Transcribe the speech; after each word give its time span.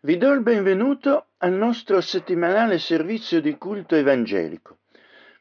Vi 0.00 0.16
do 0.16 0.30
il 0.30 0.42
benvenuto 0.42 1.30
al 1.38 1.54
nostro 1.54 2.00
settimanale 2.00 2.78
servizio 2.78 3.40
di 3.40 3.58
culto 3.58 3.96
evangelico. 3.96 4.78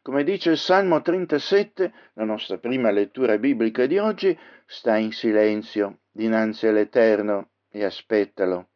Come 0.01 0.23
dice 0.23 0.49
il 0.49 0.57
Salmo 0.57 0.99
37, 0.99 1.93
la 2.13 2.23
nostra 2.23 2.57
prima 2.57 2.89
lettura 2.89 3.37
biblica 3.37 3.85
di 3.85 3.99
oggi, 3.99 4.35
sta 4.65 4.95
in 4.95 5.11
silenzio 5.11 5.99
dinanzi 6.11 6.65
all'Eterno 6.65 7.49
e 7.69 7.85
aspettalo. 7.85 8.69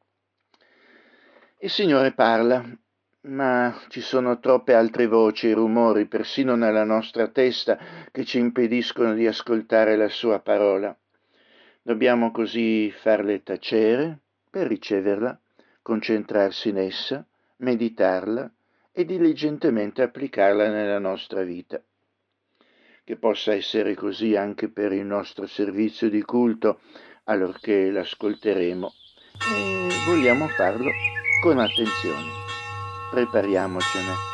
Il 1.57 1.71
Signore 1.71 2.11
parla, 2.11 2.63
ma 3.21 3.75
ci 3.87 4.01
sono 4.01 4.39
troppe 4.39 4.75
altre 4.75 5.07
voci 5.07 5.49
e 5.49 5.55
rumori, 5.55 6.05
persino 6.05 6.55
nella 6.55 6.83
nostra 6.83 7.27
testa, 7.29 7.79
che 8.11 8.23
ci 8.23 8.37
impediscono 8.37 9.15
di 9.15 9.25
ascoltare 9.25 9.95
la 9.95 10.09
sua 10.09 10.37
parola. 10.41 10.95
Dobbiamo 11.81 12.29
così 12.29 12.91
farle 12.91 13.41
tacere 13.41 14.19
per 14.47 14.67
riceverla 14.67 15.39
concentrarsi 15.81 16.69
in 16.69 16.77
essa, 16.77 17.25
meditarla 17.57 18.51
e 18.91 19.05
diligentemente 19.05 20.01
applicarla 20.01 20.69
nella 20.69 20.99
nostra 20.99 21.43
vita. 21.43 21.81
Che 23.03 23.15
possa 23.17 23.53
essere 23.53 23.95
così 23.95 24.35
anche 24.35 24.69
per 24.69 24.91
il 24.91 25.05
nostro 25.05 25.47
servizio 25.47 26.09
di 26.09 26.21
culto, 26.21 26.81
allorché 27.25 27.89
l'ascolteremo 27.89 28.93
e 29.53 29.87
vogliamo 30.05 30.47
farlo 30.47 30.89
con 31.41 31.57
attenzione. 31.59 32.29
Prepariamocene. 33.11 34.30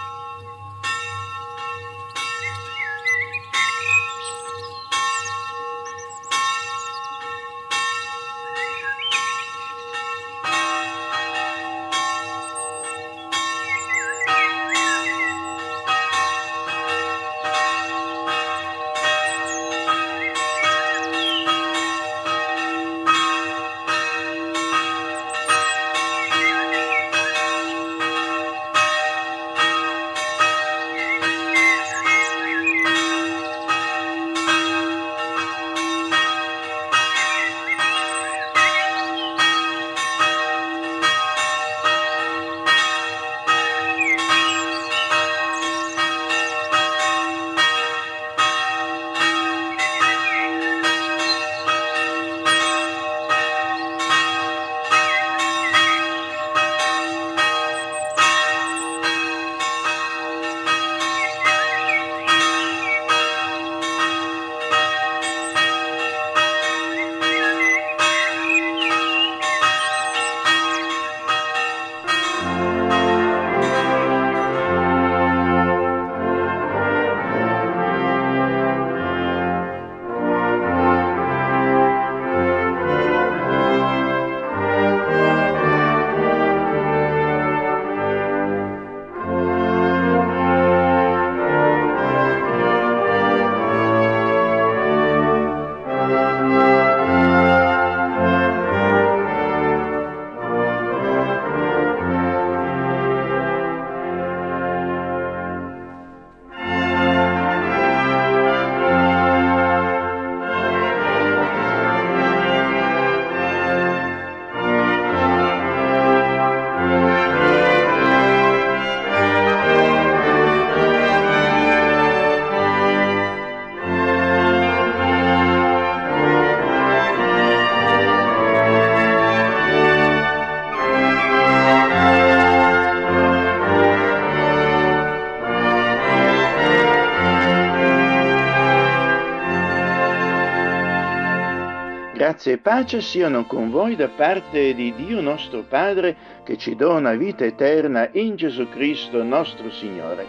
Grazia 142.48 142.54
e 142.54 142.58
pace 142.60 143.02
siano 143.02 143.46
con 143.46 143.70
voi 143.70 143.98
da 143.98 144.08
parte 144.08 144.74
di 144.74 144.94
Dio 144.96 145.20
nostro 145.20 145.64
Padre 145.64 146.16
che 146.46 146.58
ci 146.58 146.78
dona 146.78 147.14
vita 147.14 147.44
eterna 147.44 148.08
in 148.14 148.38
Gesù 148.38 148.70
Cristo 148.70 149.22
nostro 149.22 149.70
Signore. 149.70 150.26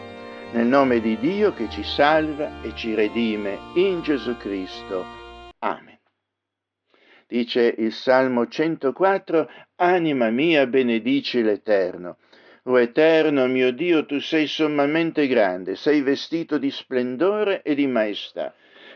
Nel 0.50 0.66
nome 0.66 1.00
di 1.00 1.16
Dio 1.18 1.52
che 1.54 1.68
ci 1.70 1.84
salva 1.84 2.60
e 2.62 2.74
ci 2.74 2.92
redime 2.94 3.58
in 3.74 4.02
Gesù 4.02 4.36
Cristo. 4.36 5.04
Amen. 5.60 6.00
Dice 7.28 7.72
il 7.78 7.92
Salmo 7.92 8.48
104, 8.48 9.48
Anima 9.76 10.30
mia 10.30 10.66
benedici 10.66 11.40
l'Eterno. 11.40 12.16
O 12.64 12.80
Eterno 12.80 13.46
mio 13.46 13.70
Dio, 13.72 14.04
tu 14.06 14.18
sei 14.18 14.48
sommamente 14.48 15.28
grande, 15.28 15.76
sei 15.76 16.00
vestito 16.00 16.58
di 16.58 16.72
splendore 16.72 17.62
e 17.62 17.76
di 17.76 17.86
maestà. 17.86 18.52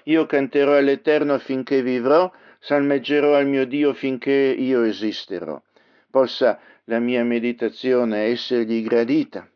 Io 0.06 0.26
canterò 0.26 0.76
all'Eterno 0.76 1.38
finché 1.38 1.82
vivrò, 1.82 2.28
salmeggerò 2.64 3.34
al 3.34 3.48
mio 3.48 3.66
Dio 3.66 3.92
finché 3.92 4.30
io 4.30 4.82
esisterò. 4.84 5.60
Possa 6.08 6.60
la 6.84 7.00
mia 7.00 7.24
meditazione 7.24 8.26
essergli 8.26 8.84
gradita. 8.84 9.48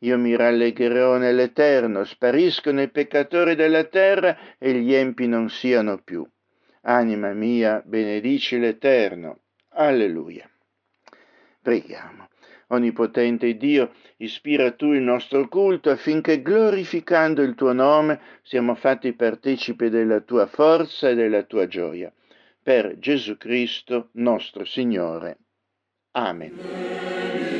Io 0.00 0.18
mi 0.18 0.36
rallegrerò 0.36 1.16
nell'Eterno, 1.16 2.04
spariscono 2.04 2.82
i 2.82 2.90
peccatori 2.90 3.54
della 3.54 3.84
terra 3.84 4.36
e 4.58 4.74
gli 4.74 4.92
empi 4.92 5.26
non 5.26 5.48
siano 5.48 6.02
più. 6.04 6.26
Anima 6.82 7.32
mia, 7.32 7.82
benedici 7.84 8.58
l'Eterno. 8.58 9.40
Alleluia. 9.70 10.48
Preghiamo. 11.62 12.28
Onnipotente 12.68 13.56
Dio, 13.56 13.92
ispira 14.18 14.70
tu 14.72 14.92
il 14.92 15.02
nostro 15.02 15.48
culto 15.48 15.90
affinché 15.90 16.42
glorificando 16.42 17.40
il 17.42 17.54
tuo 17.54 17.72
nome 17.72 18.20
siamo 18.42 18.74
fatti 18.74 19.12
partecipi 19.14 19.88
della 19.88 20.20
tua 20.20 20.46
forza 20.46 21.08
e 21.08 21.14
della 21.14 21.42
tua 21.42 21.66
gioia 21.66 22.12
per 22.70 23.00
Gesù 23.00 23.36
Cristo 23.36 24.10
nostro 24.12 24.64
Signore. 24.64 25.38
Amen. 26.12 27.59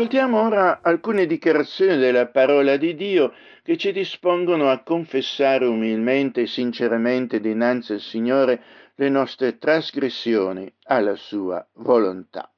Ascoltiamo 0.00 0.40
ora 0.40 0.80
alcune 0.82 1.26
dichiarazioni 1.26 1.98
della 1.98 2.26
parola 2.26 2.78
di 2.78 2.94
Dio 2.94 3.34
che 3.62 3.76
ci 3.76 3.92
dispongono 3.92 4.70
a 4.70 4.82
confessare 4.82 5.66
umilmente 5.66 6.40
e 6.40 6.46
sinceramente 6.46 7.38
dinanzi 7.38 7.92
al 7.92 8.00
Signore 8.00 8.62
le 8.94 9.10
nostre 9.10 9.58
trasgressioni 9.58 10.74
alla 10.84 11.16
sua 11.16 11.62
volontà. 11.74 12.50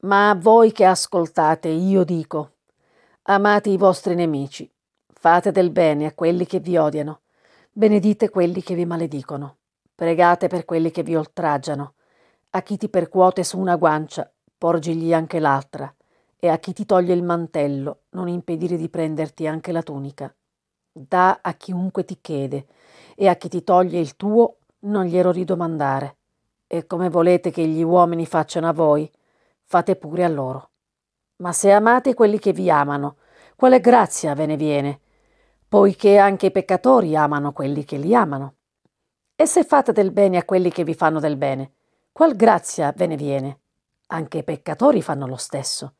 Ma 0.00 0.28
a 0.28 0.34
voi 0.34 0.72
che 0.72 0.84
ascoltate, 0.84 1.68
io 1.68 2.04
dico, 2.04 2.56
amate 3.22 3.70
i 3.70 3.78
vostri 3.78 4.14
nemici, 4.14 4.70
fate 5.14 5.52
del 5.52 5.70
bene 5.70 6.04
a 6.04 6.12
quelli 6.12 6.44
che 6.44 6.60
vi 6.60 6.76
odiano, 6.76 7.22
benedite 7.72 8.28
quelli 8.28 8.62
che 8.62 8.74
vi 8.74 8.84
maledicono, 8.84 9.60
pregate 9.94 10.48
per 10.48 10.66
quelli 10.66 10.90
che 10.90 11.02
vi 11.02 11.16
oltraggiano, 11.16 11.94
a 12.50 12.60
chi 12.60 12.76
ti 12.76 12.90
percuote 12.90 13.44
su 13.44 13.58
una 13.58 13.76
guancia, 13.76 14.30
porgigli 14.58 15.14
anche 15.14 15.38
l'altra, 15.40 15.90
e 16.38 16.48
a 16.48 16.58
chi 16.58 16.72
ti 16.72 16.84
toglie 16.84 17.14
il 17.14 17.22
mantello, 17.22 18.02
non 18.10 18.28
impedire 18.28 18.76
di 18.76 18.88
prenderti 18.88 19.46
anche 19.46 19.72
la 19.72 19.82
tunica. 19.82 20.34
Da 20.92 21.40
a 21.42 21.54
chiunque 21.54 22.04
ti 22.04 22.18
chiede, 22.20 22.66
e 23.14 23.28
a 23.28 23.36
chi 23.36 23.48
ti 23.48 23.64
toglie 23.64 23.98
il 23.98 24.16
tuo, 24.16 24.58
non 24.80 25.04
glielo 25.04 25.30
ridomandare. 25.30 26.16
E 26.66 26.86
come 26.86 27.08
volete 27.08 27.50
che 27.50 27.66
gli 27.66 27.82
uomini 27.82 28.26
facciano 28.26 28.68
a 28.68 28.72
voi, 28.72 29.10
fate 29.62 29.96
pure 29.96 30.24
a 30.24 30.28
loro. 30.28 30.70
Ma 31.36 31.52
se 31.52 31.70
amate 31.70 32.14
quelli 32.14 32.38
che 32.38 32.52
vi 32.52 32.70
amano, 32.70 33.16
quale 33.56 33.80
grazia 33.80 34.34
ve 34.34 34.46
ne 34.46 34.56
viene? 34.56 35.00
Poiché 35.68 36.18
anche 36.18 36.46
i 36.46 36.50
peccatori 36.50 37.16
amano 37.16 37.52
quelli 37.52 37.84
che 37.84 37.96
li 37.96 38.14
amano. 38.14 38.54
E 39.34 39.46
se 39.46 39.64
fate 39.64 39.92
del 39.92 40.12
bene 40.12 40.38
a 40.38 40.44
quelli 40.44 40.70
che 40.70 40.84
vi 40.84 40.94
fanno 40.94 41.20
del 41.20 41.36
bene, 41.36 41.72
qual 42.12 42.36
grazia 42.36 42.92
ve 42.96 43.06
ne 43.06 43.16
viene? 43.16 43.60
Anche 44.08 44.38
i 44.38 44.44
peccatori 44.44 45.02
fanno 45.02 45.26
lo 45.26 45.36
stesso. 45.36 45.94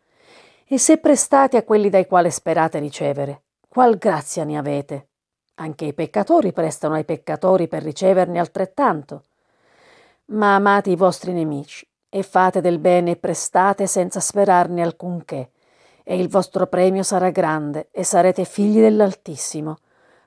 E 0.68 0.78
se 0.78 0.98
prestate 0.98 1.56
a 1.56 1.62
quelli 1.62 1.88
dai 1.90 2.08
quali 2.08 2.28
sperate 2.28 2.80
ricevere, 2.80 3.44
qual 3.68 3.98
grazia 3.98 4.42
ne 4.42 4.58
avete? 4.58 5.10
Anche 5.58 5.84
i 5.84 5.94
peccatori 5.94 6.52
prestano 6.52 6.94
ai 6.94 7.04
peccatori 7.04 7.68
per 7.68 7.84
riceverne 7.84 8.40
altrettanto. 8.40 9.22
Ma 10.32 10.56
amate 10.56 10.90
i 10.90 10.96
vostri 10.96 11.32
nemici 11.32 11.88
e 12.08 12.24
fate 12.24 12.60
del 12.60 12.80
bene 12.80 13.12
e 13.12 13.16
prestate 13.16 13.86
senza 13.86 14.18
sperarne 14.18 14.82
alcunché, 14.82 15.52
e 16.02 16.18
il 16.18 16.28
vostro 16.28 16.66
premio 16.66 17.04
sarà 17.04 17.30
grande 17.30 17.86
e 17.92 18.02
sarete 18.02 18.44
figli 18.44 18.80
dell'Altissimo, 18.80 19.76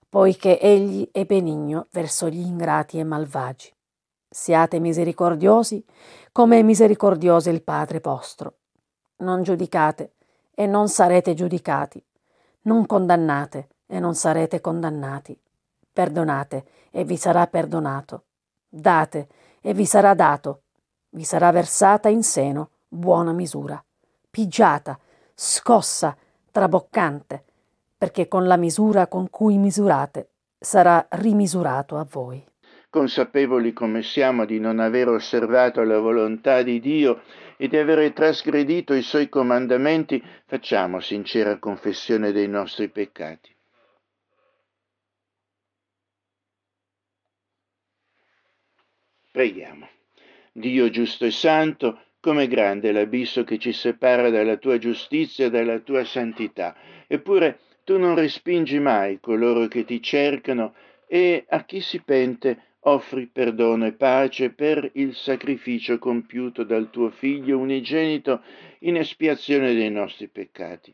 poiché 0.07 0.57
egli 0.57 1.09
è 1.11 1.25
benigno 1.25 1.87
verso 1.91 2.29
gli 2.29 2.39
ingrati 2.39 2.97
e 2.97 3.03
malvagi. 3.03 3.73
Siate 4.29 4.79
misericordiosi 4.79 5.83
come 6.31 6.59
è 6.59 6.61
misericordioso 6.61 7.49
il 7.49 7.61
Padre 7.61 7.99
vostro. 7.99 8.53
Non 9.17 9.43
giudicate 9.43 10.13
e 10.59 10.65
non 10.65 10.89
sarete 10.89 11.33
giudicati. 11.35 12.03
Non 12.63 12.85
condannate 12.85 13.69
e 13.87 13.97
non 14.01 14.13
sarete 14.13 14.59
condannati. 14.59 15.39
Perdonate 15.93 16.65
e 16.91 17.05
vi 17.05 17.15
sarà 17.15 17.47
perdonato. 17.47 18.25
Date 18.67 19.29
e 19.61 19.73
vi 19.73 19.85
sarà 19.85 20.13
dato. 20.13 20.63
Vi 21.11 21.23
sarà 21.23 21.49
versata 21.51 22.09
in 22.09 22.23
seno 22.23 22.71
buona 22.89 23.31
misura, 23.31 23.81
pigiata, 24.29 24.99
scossa, 25.33 26.17
traboccante, 26.51 27.45
perché 27.97 28.27
con 28.27 28.45
la 28.45 28.57
misura 28.57 29.07
con 29.07 29.29
cui 29.29 29.57
misurate 29.57 30.31
sarà 30.59 31.07
rimisurato 31.11 31.95
a 31.95 32.05
voi. 32.09 32.45
Consapevoli 32.91 33.71
come 33.71 34.01
siamo 34.01 34.45
di 34.45 34.59
non 34.59 34.79
aver 34.79 35.09
osservato 35.09 35.83
la 35.83 35.99
volontà 35.99 36.63
di 36.63 36.79
Dio 36.79 37.21
e 37.55 37.67
di 37.67 37.77
avere 37.77 38.13
trasgredito 38.13 38.95
i 38.95 39.03
suoi 39.03 39.29
comandamenti, 39.29 40.23
facciamo 40.47 40.99
sincera 40.99 41.59
confessione 41.59 42.31
dei 42.31 42.47
nostri 42.47 42.89
peccati. 42.89 43.55
Preghiamo. 49.31 49.87
Dio 50.51 50.89
giusto 50.89 51.25
e 51.25 51.31
santo, 51.31 52.01
com'è 52.19 52.47
grande 52.47 52.91
l'abisso 52.91 53.43
che 53.43 53.59
ci 53.59 53.71
separa 53.71 54.31
dalla 54.31 54.57
tua 54.57 54.79
giustizia 54.79 55.45
e 55.45 55.49
dalla 55.51 55.77
tua 55.77 56.03
santità. 56.05 56.75
Eppure 57.05 57.59
tu 57.83 57.99
non 57.99 58.15
respingi 58.15 58.79
mai 58.79 59.19
coloro 59.19 59.67
che 59.67 59.85
ti 59.85 60.01
cercano 60.01 60.73
e 61.05 61.45
a 61.47 61.63
chi 61.65 61.81
si 61.81 62.01
pente 62.01 62.63
offri 62.81 63.27
perdono 63.27 63.85
e 63.85 63.93
pace 63.93 64.51
per 64.51 64.89
il 64.93 65.13
sacrificio 65.13 65.97
compiuto 65.99 66.63
dal 66.63 66.89
tuo 66.89 67.09
Figlio 67.09 67.57
unigenito 67.57 68.41
in 68.79 68.95
espiazione 68.95 69.73
dei 69.73 69.91
nostri 69.91 70.27
peccati. 70.27 70.93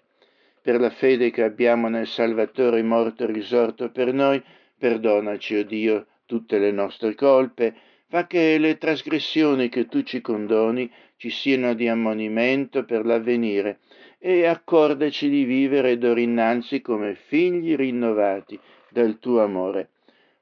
Per 0.61 0.79
la 0.79 0.89
fede 0.89 1.29
che 1.29 1.43
abbiamo 1.43 1.87
nel 1.89 2.07
Salvatore 2.07 2.81
morto 2.81 3.23
e 3.23 3.31
risorto 3.31 3.91
per 3.91 4.13
noi, 4.13 4.41
perdonaci, 4.77 5.55
o 5.55 5.59
oh 5.59 5.63
Dio, 5.63 6.05
tutte 6.25 6.57
le 6.57 6.71
nostre 6.71 7.13
colpe, 7.13 7.75
fa 8.07 8.25
che 8.25 8.57
le 8.57 8.77
trasgressioni 8.77 9.69
che 9.69 9.85
tu 9.87 10.01
ci 10.01 10.21
condoni 10.21 10.91
ci 11.17 11.29
siano 11.29 11.73
di 11.75 11.87
ammonimento 11.87 12.83
per 12.83 13.05
l'avvenire 13.05 13.79
e 14.17 14.45
accordaci 14.45 15.29
di 15.29 15.43
vivere 15.43 15.97
d'ora 15.99 16.19
innanzi 16.19 16.81
come 16.81 17.13
figli 17.13 17.75
rinnovati 17.75 18.59
dal 18.89 19.19
tuo 19.19 19.43
amore. 19.43 19.89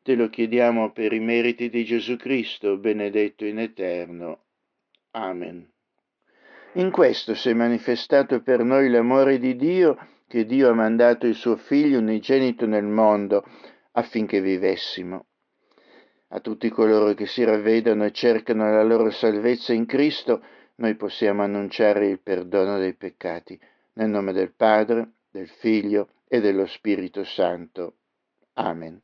Te 0.04 0.16
lo 0.16 0.30
chiediamo 0.30 0.92
per 0.92 1.14
i 1.14 1.20
meriti 1.20 1.70
di 1.70 1.84
Gesù 1.84 2.18
Cristo, 2.18 2.78
benedetto 2.78 3.46
in 3.46 3.58
eterno. 3.58 4.44
Amen. 5.12 5.68
In 6.74 6.92
questo 6.92 7.34
si 7.34 7.50
è 7.50 7.54
manifestato 7.54 8.42
per 8.42 8.64
noi 8.64 8.90
l'amore 8.90 9.40
di 9.40 9.56
Dio, 9.56 9.98
che 10.28 10.46
Dio 10.46 10.70
ha 10.70 10.74
mandato 10.74 11.26
il 11.26 11.36
suo 11.36 11.56
Figlio 11.56 12.00
unigenito 12.00 12.66
nel 12.66 12.84
mondo 12.84 13.44
affinché 13.94 14.42
vivessimo 14.42 15.26
a 16.36 16.40
tutti 16.40 16.70
coloro 16.70 17.14
che 17.14 17.28
si 17.28 17.44
ravvedono 17.44 18.06
e 18.06 18.12
cercano 18.12 18.70
la 18.70 18.84
loro 18.84 19.12
salvezza 19.12 19.72
in 19.72 19.86
Cristo, 19.86 20.44
noi 20.76 20.96
possiamo 20.96 21.44
annunciare 21.44 22.08
il 22.08 22.20
perdono 22.20 22.80
dei 22.80 22.96
peccati. 22.96 23.60
Nel 23.94 24.10
nome 24.10 24.34
del 24.34 24.52
Padre, 24.52 25.12
del 25.30 25.48
Figlio 25.48 26.10
e 26.28 26.42
dello 26.42 26.66
Spirito 26.66 27.24
Santo. 27.24 27.98
Amen. 28.54 29.04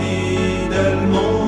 alltid 0.00 0.72
el 0.72 1.39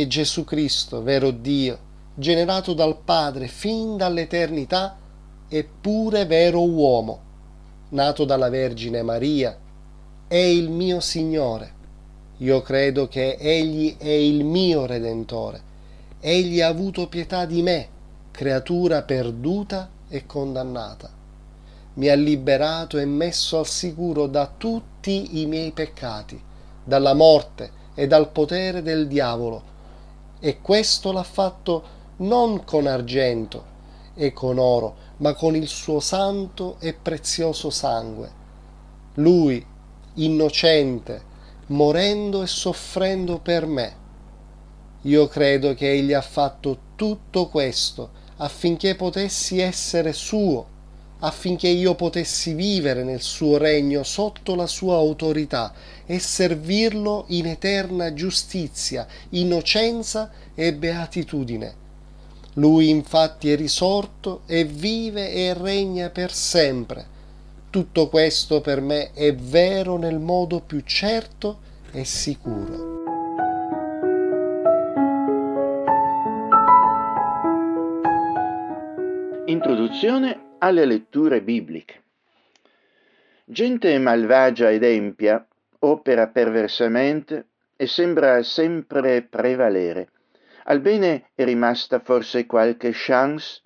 che 0.00 0.06
Gesù 0.06 0.44
Cristo, 0.44 1.02
vero 1.02 1.30
Dio, 1.30 1.78
generato 2.14 2.72
dal 2.72 2.96
Padre 3.04 3.48
fin 3.48 3.98
dall'eternità, 3.98 4.96
eppure 5.46 6.24
vero 6.24 6.66
uomo, 6.66 7.20
nato 7.90 8.24
dalla 8.24 8.48
Vergine 8.48 9.02
Maria, 9.02 9.54
è 10.26 10.36
il 10.36 10.70
mio 10.70 11.00
Signore. 11.00 11.72
Io 12.38 12.62
credo 12.62 13.08
che 13.08 13.36
Egli 13.38 13.98
è 13.98 14.08
il 14.08 14.42
mio 14.42 14.86
Redentore. 14.86 15.60
Egli 16.18 16.62
ha 16.62 16.68
avuto 16.68 17.06
pietà 17.08 17.44
di 17.44 17.60
me, 17.60 17.88
creatura 18.30 19.02
perduta 19.02 19.90
e 20.08 20.24
condannata. 20.24 21.10
Mi 21.94 22.08
ha 22.08 22.14
liberato 22.14 22.96
e 22.96 23.04
messo 23.04 23.58
al 23.58 23.66
sicuro 23.66 24.26
da 24.26 24.50
tutti 24.56 25.42
i 25.42 25.44
miei 25.44 25.72
peccati, 25.72 26.40
dalla 26.82 27.12
morte 27.12 27.70
e 27.94 28.06
dal 28.06 28.30
potere 28.30 28.80
del 28.80 29.06
diavolo. 29.06 29.69
E 30.40 30.60
questo 30.60 31.12
l'ha 31.12 31.22
fatto 31.22 31.98
non 32.18 32.64
con 32.64 32.86
argento 32.86 33.64
e 34.14 34.32
con 34.32 34.58
oro, 34.58 34.96
ma 35.18 35.34
con 35.34 35.54
il 35.54 35.68
suo 35.68 36.00
santo 36.00 36.76
e 36.80 36.94
prezioso 36.94 37.70
sangue. 37.70 38.32
Lui, 39.14 39.64
innocente, 40.14 41.22
morendo 41.66 42.42
e 42.42 42.46
soffrendo 42.46 43.38
per 43.38 43.66
me. 43.66 43.96
Io 45.02 45.28
credo 45.28 45.74
che 45.74 45.90
egli 45.90 46.12
ha 46.12 46.20
fatto 46.20 46.78
tutto 46.96 47.48
questo 47.48 48.10
affinché 48.36 48.94
potessi 48.94 49.60
essere 49.60 50.12
suo, 50.12 50.66
affinché 51.20 51.68
io 51.68 51.94
potessi 51.94 52.54
vivere 52.54 53.04
nel 53.04 53.20
suo 53.20 53.56
regno 53.56 54.02
sotto 54.02 54.54
la 54.54 54.66
sua 54.66 54.96
autorità 54.96 55.72
e 56.06 56.18
servirlo 56.18 57.24
in 57.28 57.46
eterna 57.46 58.12
giustizia, 58.12 59.06
innocenza 59.30 60.30
e 60.54 60.74
beatitudine. 60.74 61.74
Lui 62.54 62.88
infatti 62.88 63.50
è 63.50 63.56
risorto 63.56 64.42
e 64.46 64.64
vive 64.64 65.30
e 65.30 65.54
regna 65.54 66.10
per 66.10 66.32
sempre. 66.32 67.18
Tutto 67.70 68.08
questo 68.08 68.60
per 68.60 68.80
me 68.80 69.12
è 69.12 69.34
vero 69.34 69.96
nel 69.96 70.18
modo 70.18 70.60
più 70.60 70.80
certo 70.84 71.60
e 71.92 72.04
sicuro. 72.04 72.98
Introduzione 79.46 80.49
alle 80.60 80.84
letture 80.84 81.42
bibliche. 81.42 82.02
Gente 83.44 83.98
malvagia 83.98 84.70
ed 84.70 84.84
empia 84.84 85.44
opera 85.80 86.28
perversamente 86.28 87.46
e 87.76 87.86
sembra 87.86 88.42
sempre 88.42 89.22
prevalere. 89.22 90.08
Al 90.64 90.80
bene 90.80 91.30
è 91.34 91.44
rimasta 91.44 91.98
forse 92.00 92.46
qualche 92.46 92.90
chance? 92.92 93.62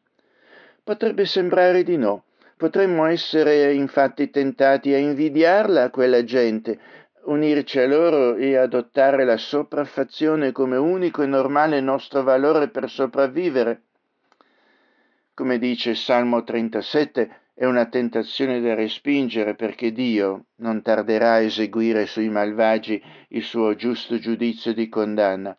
Potrebbe 0.82 1.26
sembrare 1.26 1.82
di 1.82 1.96
no. 1.96 2.24
Potremmo 2.56 3.04
essere 3.06 3.74
infatti 3.74 4.30
tentati 4.30 4.94
a 4.94 4.98
invidiarla 4.98 5.90
quella 5.90 6.22
gente, 6.22 6.78
unirci 7.24 7.80
a 7.80 7.86
loro 7.86 8.36
e 8.36 8.56
adottare 8.56 9.24
la 9.24 9.36
sopraffazione 9.36 10.52
come 10.52 10.76
unico 10.76 11.22
e 11.22 11.26
normale 11.26 11.80
nostro 11.80 12.22
valore 12.22 12.68
per 12.68 12.88
sopravvivere. 12.88 13.82
Come 15.36 15.58
dice 15.58 15.90
il 15.90 15.96
Salmo 15.96 16.44
37, 16.44 17.40
è 17.54 17.64
una 17.64 17.86
tentazione 17.86 18.60
da 18.60 18.74
respingere 18.74 19.56
perché 19.56 19.90
Dio 19.90 20.44
non 20.58 20.80
tarderà 20.80 21.32
a 21.32 21.40
eseguire 21.40 22.06
sui 22.06 22.28
malvagi 22.28 23.02
il 23.30 23.42
suo 23.42 23.74
giusto 23.74 24.16
giudizio 24.20 24.72
di 24.72 24.88
condanna. 24.88 25.58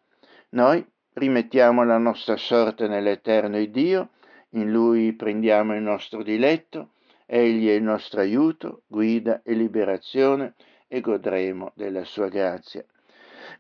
Noi 0.51 0.82
rimettiamo 1.15 1.84
la 1.84 1.98
nostra 1.98 2.38
sorte 2.38 2.88
nell'eterno 2.88 3.62
Dio, 3.65 4.12
in 4.51 4.72
Lui 4.72 5.12
prendiamo 5.12 5.75
il 5.75 5.82
nostro 5.82 6.24
diletto, 6.24 6.91
Egli 7.25 7.67
è 7.67 7.74
il 7.74 7.84
nostro 7.84 8.22
aiuto, 8.22 8.84
guida 8.88 9.41
e 9.44 9.55
liberazione 9.55 10.53
e 10.88 11.01
godremo 11.01 11.74
della 11.75 12.05
sua 12.05 12.29
grazia. 12.29 12.86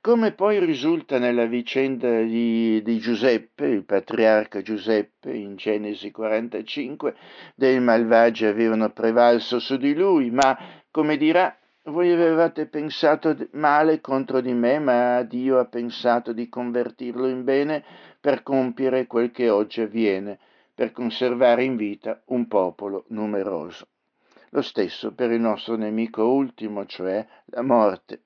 Come 0.01 0.31
poi 0.33 0.59
risulta 0.59 1.19
nella 1.19 1.45
vicenda 1.45 2.21
di, 2.21 2.81
di, 2.81 2.97
Giuseppe, 2.99 3.65
il 3.65 3.83
patriarca 3.83 4.61
Giuseppe, 4.61 5.33
in 5.33 5.55
Genesi 5.55 6.11
45, 6.11 7.15
dei 7.55 7.79
malvagi 7.79 8.45
avevano 8.45 8.89
prevalso 8.91 9.59
su 9.59 9.77
di 9.77 9.93
lui, 9.93 10.31
ma, 10.31 10.57
come 10.91 11.17
dirà, 11.17 11.55
voi 11.85 12.11
avevate 12.11 12.65
pensato 12.65 13.35
male 13.51 14.01
contro 14.01 14.41
di 14.41 14.53
me, 14.53 14.79
ma 14.79 15.21
Dio 15.23 15.59
ha 15.59 15.65
pensato 15.65 16.33
di 16.33 16.49
convertirlo 16.49 17.27
in 17.27 17.43
bene 17.43 17.83
per 18.19 18.41
compiere 18.43 19.05
quel 19.05 19.31
che 19.31 19.49
oggi 19.49 19.81
avviene, 19.81 20.39
per 20.73 20.91
conservare 20.91 21.63
in 21.63 21.75
vita 21.75 22.21
un 22.27 22.47
popolo 22.47 23.05
numeroso. 23.09 23.87
Lo 24.49 24.61
stesso 24.61 25.13
per 25.13 25.31
il 25.31 25.39
nostro 25.41 25.75
nemico 25.75 26.23
ultimo, 26.23 26.85
cioè 26.85 27.25
la 27.45 27.61
morte. 27.61 28.21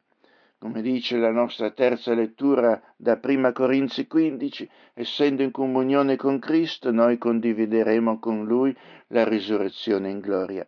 Come 0.62 0.82
dice 0.82 1.16
la 1.16 1.32
nostra 1.32 1.72
terza 1.72 2.14
lettura 2.14 2.82
da 2.98 3.16
Prima 3.16 3.54
Corinzi 3.54 4.08
15, 4.08 4.70
essendo 4.94 5.42
in 5.42 5.52
comunione 5.52 6.18
con 6.18 6.38
Cristo, 6.38 6.92
noi 6.92 7.18
condivideremo 7.18 8.20
con 8.20 8.44
Lui 8.44 8.76
la 9.08 9.24
risurrezione 9.24 10.10
in 10.10 10.20
gloria. 10.20 10.68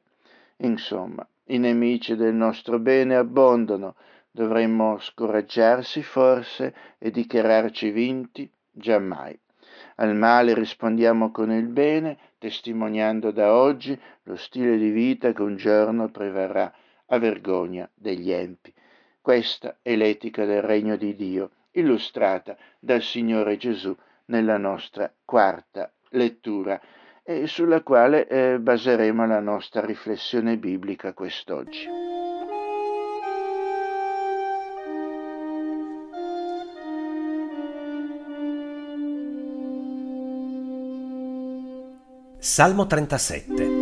Insomma, 0.60 1.28
i 1.48 1.58
nemici 1.58 2.16
del 2.16 2.34
nostro 2.34 2.80
bene 2.80 3.18
abbondano, 3.18 3.96
dovremmo 4.32 4.98
scoraggiarsi 4.98 6.02
forse 6.04 6.74
e 6.98 7.12
dichiararci 7.12 7.90
vinti? 7.90 8.50
Giammai. 8.72 9.38
Al 9.96 10.16
male 10.16 10.54
rispondiamo 10.54 11.32
con 11.32 11.52
il 11.52 11.68
bene, 11.68 12.18
testimoniando 12.38 13.32
da 13.32 13.54
oggi 13.54 14.00
lo 14.24 14.38
stile 14.38 14.78
di 14.78 14.90
vita 14.90 15.34
che 15.34 15.42
un 15.42 15.58
giorno 15.58 16.10
prevarrà 16.10 16.74
a 17.08 17.20
vergogna 17.20 17.90
degli 17.94 18.32
empi. 18.32 18.74
Questa 19.22 19.78
è 19.84 19.96
l'etica 19.96 20.46
del 20.46 20.64
regno 20.64 20.96
di 20.96 21.16
Dio, 21.16 21.52
illustrata 21.74 22.58
dal 22.80 23.04
Signore 23.04 23.56
Gesù 23.56 23.96
nella 24.26 24.58
nostra 24.58 25.14
quarta 25.24 25.92
lettura 26.10 26.82
e 27.24 27.46
sulla 27.46 27.82
quale 27.82 28.28
eh, 28.28 28.58
baseremo 28.60 29.28
la 29.28 29.40
nostra 29.40 29.86
riflessione 29.86 30.58
biblica 30.58 31.14
quest'oggi. 31.14 31.88
Salmo 42.40 42.88
37 42.88 43.81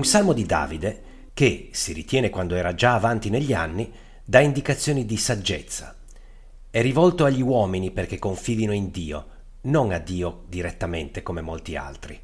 Un 0.00 0.06
salmo 0.06 0.32
di 0.32 0.46
Davide 0.46 1.02
che, 1.34 1.68
si 1.72 1.92
ritiene 1.92 2.30
quando 2.30 2.54
era 2.54 2.74
già 2.74 2.94
avanti 2.94 3.28
negli 3.28 3.52
anni, 3.52 3.92
dà 4.24 4.40
indicazioni 4.40 5.04
di 5.04 5.18
saggezza. 5.18 5.94
È 6.70 6.80
rivolto 6.80 7.26
agli 7.26 7.42
uomini 7.42 7.90
perché 7.90 8.18
confidino 8.18 8.72
in 8.72 8.90
Dio, 8.90 9.26
non 9.64 9.92
a 9.92 9.98
Dio 9.98 10.44
direttamente 10.48 11.22
come 11.22 11.42
molti 11.42 11.76
altri. 11.76 12.18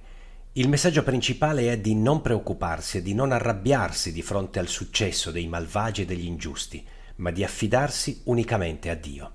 Il 0.52 0.70
messaggio 0.70 1.02
principale 1.02 1.70
è 1.70 1.78
di 1.78 1.94
non 1.94 2.22
preoccuparsi 2.22 2.96
e 2.96 3.02
di 3.02 3.12
non 3.12 3.30
arrabbiarsi 3.30 4.10
di 4.10 4.22
fronte 4.22 4.58
al 4.58 4.68
successo 4.68 5.30
dei 5.30 5.46
malvagi 5.46 6.00
e 6.00 6.06
degli 6.06 6.24
ingiusti, 6.24 6.82
ma 7.16 7.30
di 7.30 7.44
affidarsi 7.44 8.22
unicamente 8.24 8.88
a 8.88 8.94
Dio. 8.94 9.32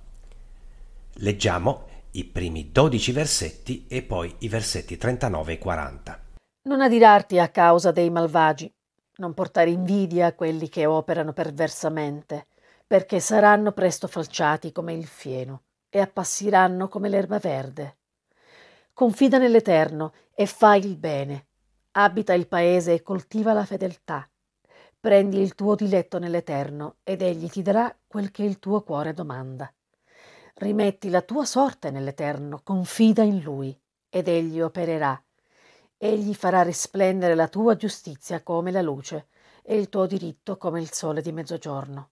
Leggiamo 1.18 1.86
i 2.14 2.24
primi 2.24 2.72
12 2.72 3.12
versetti 3.12 3.86
e 3.88 4.02
poi 4.02 4.34
i 4.40 4.48
versetti 4.48 4.98
39 4.98 5.54
e 5.54 5.58
40. 5.60 6.21
Non 6.64 6.82
adirarti 6.82 7.40
a 7.40 7.50
causa 7.50 7.92
dei 7.92 8.12
malvagi, 8.12 8.72
non 9.16 9.34
portare 9.34 9.72
invidia 9.72 10.28
a 10.28 10.34
quelli 10.34 10.70
che 10.70 10.86
operano 10.86 11.34
perversamente, 11.34 12.46
perché 12.86 13.20
saranno 13.20 13.72
presto 13.72 14.08
falciati 14.08 14.72
come 14.72 14.94
il 14.94 15.08
fieno 15.08 15.64
e 15.90 16.00
appassiranno 16.00 16.88
come 16.88 17.10
l'erba 17.10 17.40
verde. 17.40 17.98
Confida 18.94 19.40
nell'Eterno 19.40 20.14
e 20.36 20.46
fai 20.46 20.86
il 20.86 20.98
bene. 20.98 21.48
Abita 21.94 22.34
il 22.34 22.48
paese 22.48 22.94
e 22.94 23.02
coltiva 23.02 23.54
la 23.54 23.66
fedeltà. 23.66 24.30
Prendi 25.00 25.40
il 25.40 25.56
tuo 25.56 25.74
diletto 25.74 26.20
nell'Eterno 26.20 26.98
ed 27.02 27.24
egli 27.24 27.50
ti 27.50 27.64
darà 27.64 27.92
quel 28.06 28.30
che 28.30 28.44
il 28.44 28.60
tuo 28.60 28.84
cuore 28.84 29.14
domanda. 29.14 29.74
Rimetti 30.54 31.10
la 31.10 31.24
tua 31.24 31.44
sorte 31.44 31.90
nell'Eterno, 31.90 32.62
confida 32.64 33.24
in 33.24 33.42
Lui, 33.42 33.76
ed 34.10 34.28
Egli 34.28 34.62
opererà. 34.62 35.20
Egli 36.04 36.34
farà 36.34 36.64
risplendere 36.64 37.36
la 37.36 37.48
tua 37.48 37.76
giustizia 37.76 38.42
come 38.42 38.72
la 38.72 38.82
luce 38.82 39.28
e 39.62 39.78
il 39.78 39.88
tuo 39.88 40.08
diritto 40.08 40.58
come 40.58 40.82
il 40.82 40.92
sole 40.92 41.22
di 41.22 41.32
mezzogiorno. 41.32 42.10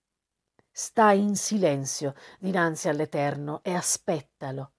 Stai 0.69 1.19
in 1.19 1.35
silenzio 1.35 2.13
dinanzi 2.37 2.87
all'Eterno 2.87 3.61
e 3.63 3.73
aspettalo. 3.73 4.73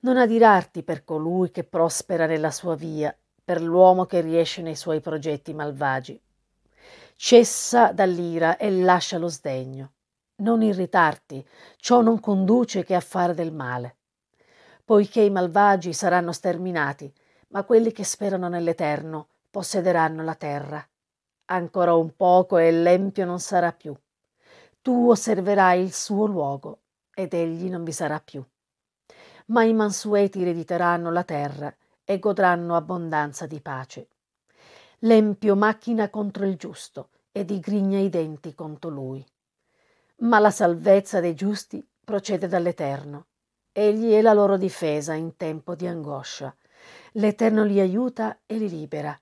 Non 0.00 0.18
adirarti 0.18 0.82
per 0.82 1.02
colui 1.02 1.50
che 1.50 1.64
prospera 1.64 2.26
nella 2.26 2.50
sua 2.50 2.74
via, 2.74 3.16
per 3.42 3.62
l'uomo 3.62 4.04
che 4.04 4.20
riesce 4.20 4.60
nei 4.60 4.76
suoi 4.76 5.00
progetti 5.00 5.54
malvagi. 5.54 6.20
Cessa 7.16 7.92
dall'ira 7.92 8.58
e 8.58 8.70
lascia 8.70 9.16
lo 9.16 9.28
sdegno. 9.28 9.92
Non 10.42 10.60
irritarti, 10.60 11.42
ciò 11.76 12.02
non 12.02 12.20
conduce 12.20 12.84
che 12.84 12.94
a 12.94 13.00
fare 13.00 13.32
del 13.32 13.50
male. 13.50 13.96
Poiché 14.84 15.22
i 15.22 15.30
malvagi 15.30 15.94
saranno 15.94 16.32
sterminati, 16.32 17.10
ma 17.52 17.64
quelli 17.64 17.92
che 17.92 18.04
sperano 18.04 18.48
nell'Eterno 18.48 19.28
possederanno 19.50 20.22
la 20.22 20.34
terra. 20.34 20.86
Ancora 21.46 21.94
un 21.94 22.14
poco 22.16 22.58
e 22.58 22.70
l'empio 22.70 23.24
non 23.24 23.40
sarà 23.40 23.72
più. 23.72 23.94
Tu 24.80 25.10
osserverai 25.10 25.82
il 25.82 25.92
suo 25.92 26.26
luogo 26.26 26.80
ed 27.14 27.34
egli 27.34 27.70
non 27.70 27.84
vi 27.84 27.92
sarà 27.92 28.20
più. 28.20 28.44
Ma 29.46 29.64
i 29.64 29.72
mansueti 29.72 30.42
erediteranno 30.42 31.10
la 31.10 31.24
terra 31.24 31.74
e 32.04 32.18
godranno 32.18 32.74
abbondanza 32.74 33.46
di 33.46 33.60
pace. 33.60 34.08
L'empio 35.00 35.56
macchina 35.56 36.10
contro 36.10 36.44
il 36.46 36.56
giusto 36.56 37.10
e 37.32 37.44
digrigna 37.44 37.98
i 37.98 38.08
denti 38.08 38.54
contro 38.54 38.90
lui 38.90 39.24
ma 40.22 40.38
la 40.38 40.50
salvezza 40.50 41.20
dei 41.20 41.34
giusti 41.34 41.84
procede 42.04 42.46
dall'Eterno. 42.46 43.26
Egli 43.72 44.12
è 44.12 44.20
la 44.20 44.32
loro 44.32 44.56
difesa 44.56 45.14
in 45.14 45.36
tempo 45.36 45.74
di 45.74 45.86
angoscia. 45.86 46.54
L'Eterno 47.12 47.64
li 47.64 47.80
aiuta 47.80 48.40
e 48.46 48.56
li 48.56 48.68
libera. 48.68 49.18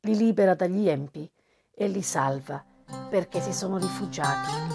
Li 0.00 0.16
libera 0.16 0.54
dagli 0.54 0.88
empi 0.88 1.30
e 1.74 1.88
li 1.88 2.02
salva 2.02 2.64
perché 3.08 3.40
si 3.40 3.52
sono 3.52 3.78
rifugiati 3.78 4.71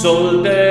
Sol 0.00 0.42
de 0.42 0.69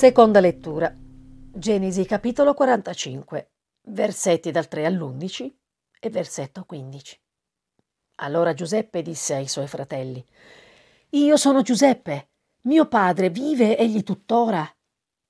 Seconda 0.00 0.40
lettura. 0.40 0.90
Genesi 0.96 2.06
capitolo 2.06 2.54
45, 2.54 3.50
versetti 3.88 4.50
dal 4.50 4.66
3 4.66 4.86
all'11 4.86 5.54
e 6.00 6.08
versetto 6.08 6.64
15. 6.64 7.20
Allora 8.22 8.54
Giuseppe 8.54 9.02
disse 9.02 9.34
ai 9.34 9.46
suoi 9.46 9.66
fratelli, 9.66 10.24
Io 11.10 11.36
sono 11.36 11.60
Giuseppe, 11.60 12.30
mio 12.62 12.88
padre 12.88 13.28
vive 13.28 13.76
egli 13.76 14.02
tuttora 14.02 14.66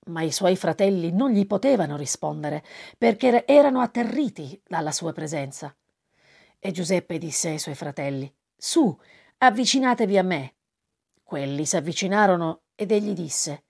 ma 0.07 0.23
i 0.23 0.31
suoi 0.31 0.55
fratelli 0.55 1.11
non 1.11 1.33
gli 1.33 1.49
potevano 1.49 1.97
rispondere 1.97 2.63
perché 2.97 3.45
erano 3.47 3.81
atterriti 3.81 4.63
dalla 4.65 4.93
sua 4.93 5.13
presenza. 5.13 5.77
E 6.61 6.71
Giuseppe 6.71 7.19
disse 7.19 7.49
ai 7.49 7.59
suoi 7.59 7.75
fratelli, 7.75 8.33
Su, 8.57 8.97
avvicinatevi 9.39 10.17
a 10.17 10.23
me. 10.23 10.55
Quelli 11.25 11.67
si 11.67 11.77
avvicinarono 11.77 12.67
ed 12.77 12.93
egli 12.93 13.15
disse, 13.15 13.65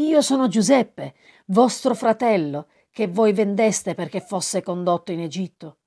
Io 0.00 0.20
sono 0.22 0.48
Giuseppe, 0.48 1.14
vostro 1.46 1.94
fratello, 1.94 2.68
che 2.90 3.06
voi 3.06 3.32
vendeste 3.32 3.94
perché 3.94 4.20
fosse 4.20 4.62
condotto 4.62 5.12
in 5.12 5.20
Egitto. 5.20 5.78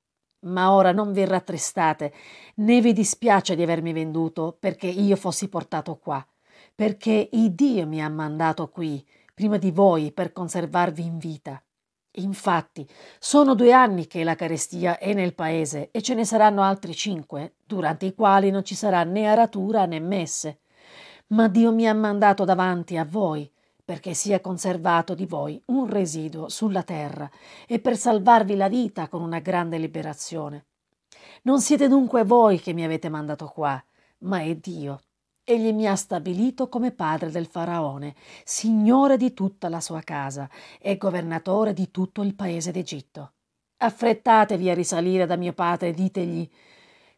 Ma 0.46 0.72
ora 0.72 0.92
non 0.92 1.12
vi 1.12 1.24
rattristate, 1.24 2.12
né 2.56 2.80
vi 2.80 2.92
dispiace 2.92 3.54
di 3.54 3.62
avermi 3.62 3.92
venduto 3.92 4.56
perché 4.58 4.86
io 4.86 5.16
fossi 5.16 5.48
portato 5.48 5.96
qua 5.96 6.26
perché 6.74 7.28
il 7.32 7.52
Dio 7.52 7.86
mi 7.86 8.02
ha 8.02 8.08
mandato 8.08 8.68
qui, 8.68 9.04
prima 9.32 9.58
di 9.58 9.70
voi, 9.70 10.12
per 10.12 10.32
conservarvi 10.32 11.04
in 11.04 11.18
vita. 11.18 11.62
Infatti, 12.18 12.86
sono 13.18 13.54
due 13.54 13.72
anni 13.72 14.06
che 14.06 14.24
la 14.24 14.34
carestia 14.34 14.98
è 14.98 15.14
nel 15.14 15.34
paese 15.34 15.90
e 15.90 16.02
ce 16.02 16.14
ne 16.14 16.24
saranno 16.24 16.62
altri 16.62 16.94
cinque, 16.94 17.56
durante 17.64 18.06
i 18.06 18.14
quali 18.14 18.50
non 18.50 18.64
ci 18.64 18.74
sarà 18.74 19.04
né 19.04 19.26
aratura 19.26 19.86
né 19.86 20.00
messe. 20.00 20.60
Ma 21.28 21.48
Dio 21.48 21.72
mi 21.72 21.88
ha 21.88 21.94
mandato 21.94 22.44
davanti 22.44 22.96
a 22.96 23.04
voi, 23.04 23.50
perché 23.84 24.14
sia 24.14 24.40
conservato 24.40 25.14
di 25.14 25.26
voi 25.26 25.60
un 25.66 25.86
residuo 25.88 26.48
sulla 26.48 26.82
terra 26.82 27.30
e 27.66 27.80
per 27.80 27.96
salvarvi 27.96 28.56
la 28.56 28.68
vita 28.68 29.08
con 29.08 29.22
una 29.22 29.40
grande 29.40 29.76
liberazione. 29.76 30.66
Non 31.42 31.60
siete 31.60 31.88
dunque 31.88 32.24
voi 32.24 32.58
che 32.58 32.72
mi 32.72 32.84
avete 32.84 33.10
mandato 33.10 33.46
qua, 33.46 33.82
ma 34.20 34.40
è 34.40 34.54
Dio. 34.56 35.02
Egli 35.44 35.74
mi 35.74 35.86
ha 35.86 35.94
stabilito 35.94 36.70
come 36.70 36.90
padre 36.90 37.30
del 37.30 37.44
faraone, 37.44 38.14
signore 38.44 39.18
di 39.18 39.34
tutta 39.34 39.68
la 39.68 39.80
sua 39.80 40.00
casa 40.00 40.48
e 40.80 40.96
governatore 40.96 41.74
di 41.74 41.90
tutto 41.90 42.22
il 42.22 42.34
paese 42.34 42.70
d'Egitto. 42.70 43.32
Affrettatevi 43.76 44.70
a 44.70 44.74
risalire 44.74 45.26
da 45.26 45.36
mio 45.36 45.52
padre 45.52 45.88
e 45.88 45.92
ditegli 45.92 46.50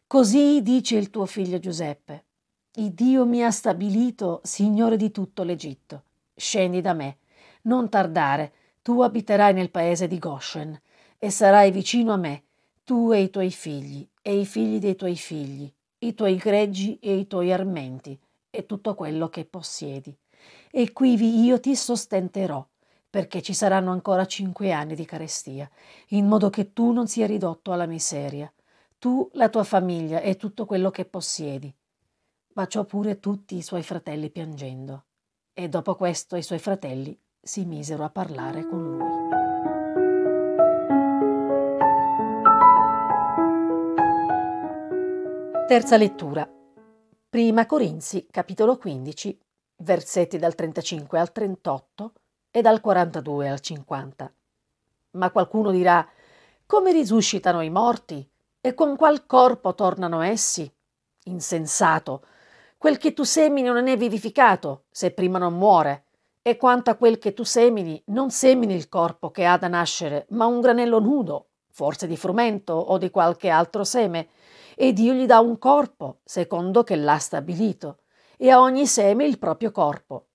Così 0.05 0.61
dice 0.61 0.97
il 0.97 1.09
tuo 1.09 1.25
figlio 1.25 1.59
Giuseppe. 1.59 2.25
Il 2.73 2.93
Dio 2.93 3.25
mi 3.25 3.43
ha 3.43 3.51
stabilito 3.51 4.41
signore 4.43 4.97
di 4.97 5.11
tutto 5.11 5.43
l'Egitto. 5.43 6.03
Scendi 6.37 6.81
da 6.81 6.93
me, 6.93 7.17
non 7.63 7.89
tardare, 7.89 8.53
tu 8.83 9.01
abiterai 9.01 9.53
nel 9.53 9.71
paese 9.71 10.07
di 10.07 10.19
Goshen 10.19 10.79
e 11.17 11.29
sarai 11.31 11.71
vicino 11.71 12.13
a 12.13 12.17
me, 12.17 12.43
tu 12.83 13.11
e 13.11 13.21
i 13.21 13.29
tuoi 13.31 13.51
figli 13.51 14.07
e 14.21 14.39
i 14.39 14.45
figli 14.45 14.77
dei 14.77 14.95
tuoi 14.95 15.17
figli 15.17 15.73
i 15.99 16.13
tuoi 16.13 16.35
greggi 16.35 16.99
e 16.99 17.15
i 17.15 17.25
tuoi 17.25 17.51
armenti 17.51 18.19
e 18.49 18.65
tutto 18.65 18.93
quello 18.93 19.29
che 19.29 19.45
possiedi. 19.45 20.15
E 20.69 20.93
quivi 20.93 21.43
io 21.43 21.59
ti 21.59 21.75
sostenterò, 21.75 22.65
perché 23.09 23.41
ci 23.41 23.53
saranno 23.53 23.91
ancora 23.91 24.27
cinque 24.27 24.71
anni 24.71 24.93
di 24.93 25.05
carestia, 25.05 25.69
in 26.09 26.27
modo 26.27 26.49
che 26.49 26.73
tu 26.73 26.91
non 26.91 27.07
sia 27.07 27.25
ridotto 27.25 27.71
alla 27.71 27.87
miseria, 27.87 28.51
tu, 28.99 29.27
la 29.33 29.49
tua 29.49 29.63
famiglia 29.63 30.19
e 30.19 30.35
tutto 30.35 30.65
quello 30.65 30.91
che 30.91 31.05
possiedi. 31.05 31.73
Baciò 32.53 32.83
pure 32.83 33.19
tutti 33.19 33.55
i 33.55 33.63
suoi 33.63 33.81
fratelli 33.81 34.29
piangendo, 34.29 35.05
e 35.59 35.69
dopo 35.69 35.95
questo 35.95 36.35
i 36.35 36.43
suoi 36.43 36.59
fratelli 36.59 37.19
si 37.41 37.65
misero 37.65 38.03
a 38.03 38.11
parlare 38.11 38.67
con 38.67 38.91
lui. 38.91 39.05
Terza 45.67 45.97
lettura. 45.97 46.47
Prima 47.27 47.65
Corinzi, 47.65 48.27
capitolo 48.29 48.77
15, 48.77 49.39
versetti 49.77 50.37
dal 50.37 50.53
35 50.53 51.19
al 51.19 51.31
38 51.31 52.13
e 52.51 52.61
dal 52.61 52.79
42 52.79 53.49
al 53.49 53.59
50. 53.59 54.31
Ma 55.13 55.31
qualcuno 55.31 55.71
dirà: 55.71 56.07
Come 56.67 56.91
risuscitano 56.91 57.61
i 57.61 57.71
morti? 57.71 58.29
E 58.61 58.75
con 58.75 58.95
qual 58.95 59.25
corpo 59.25 59.73
tornano 59.73 60.21
essi? 60.21 60.71
Insensato! 61.23 62.21
Quel 62.79 62.99
che 62.99 63.13
tu 63.13 63.23
semini 63.23 63.67
non 63.69 63.87
è 63.87 63.97
vivificato, 63.97 64.83
se 64.91 65.09
prima 65.09 65.39
non 65.39 65.57
muore. 65.57 66.03
E 66.43 66.57
quanto 66.57 66.91
a 66.91 66.95
quel 66.95 67.17
che 67.17 67.33
tu 67.33 67.43
semini, 67.43 67.99
non 68.07 68.29
semini 68.29 68.75
il 68.75 68.87
corpo 68.87 69.31
che 69.31 69.45
ha 69.45 69.57
da 69.57 69.67
nascere, 69.67 70.27
ma 70.29 70.45
un 70.45 70.61
granello 70.61 70.99
nudo, 70.99 71.47
forse 71.71 72.05
di 72.05 72.15
frumento 72.15 72.73
o 72.73 72.99
di 72.99 73.09
qualche 73.09 73.49
altro 73.49 73.83
seme. 73.83 74.27
E 74.75 74.93
Dio 74.93 75.13
gli 75.13 75.25
dà 75.25 75.39
un 75.39 75.57
corpo, 75.57 76.19
secondo 76.23 76.83
che 76.83 76.95
l'ha 76.95 77.17
stabilito, 77.17 78.01
e 78.37 78.51
a 78.51 78.61
ogni 78.61 78.85
seme 78.85 79.25
il 79.25 79.39
proprio 79.39 79.71
corpo. 79.71 80.27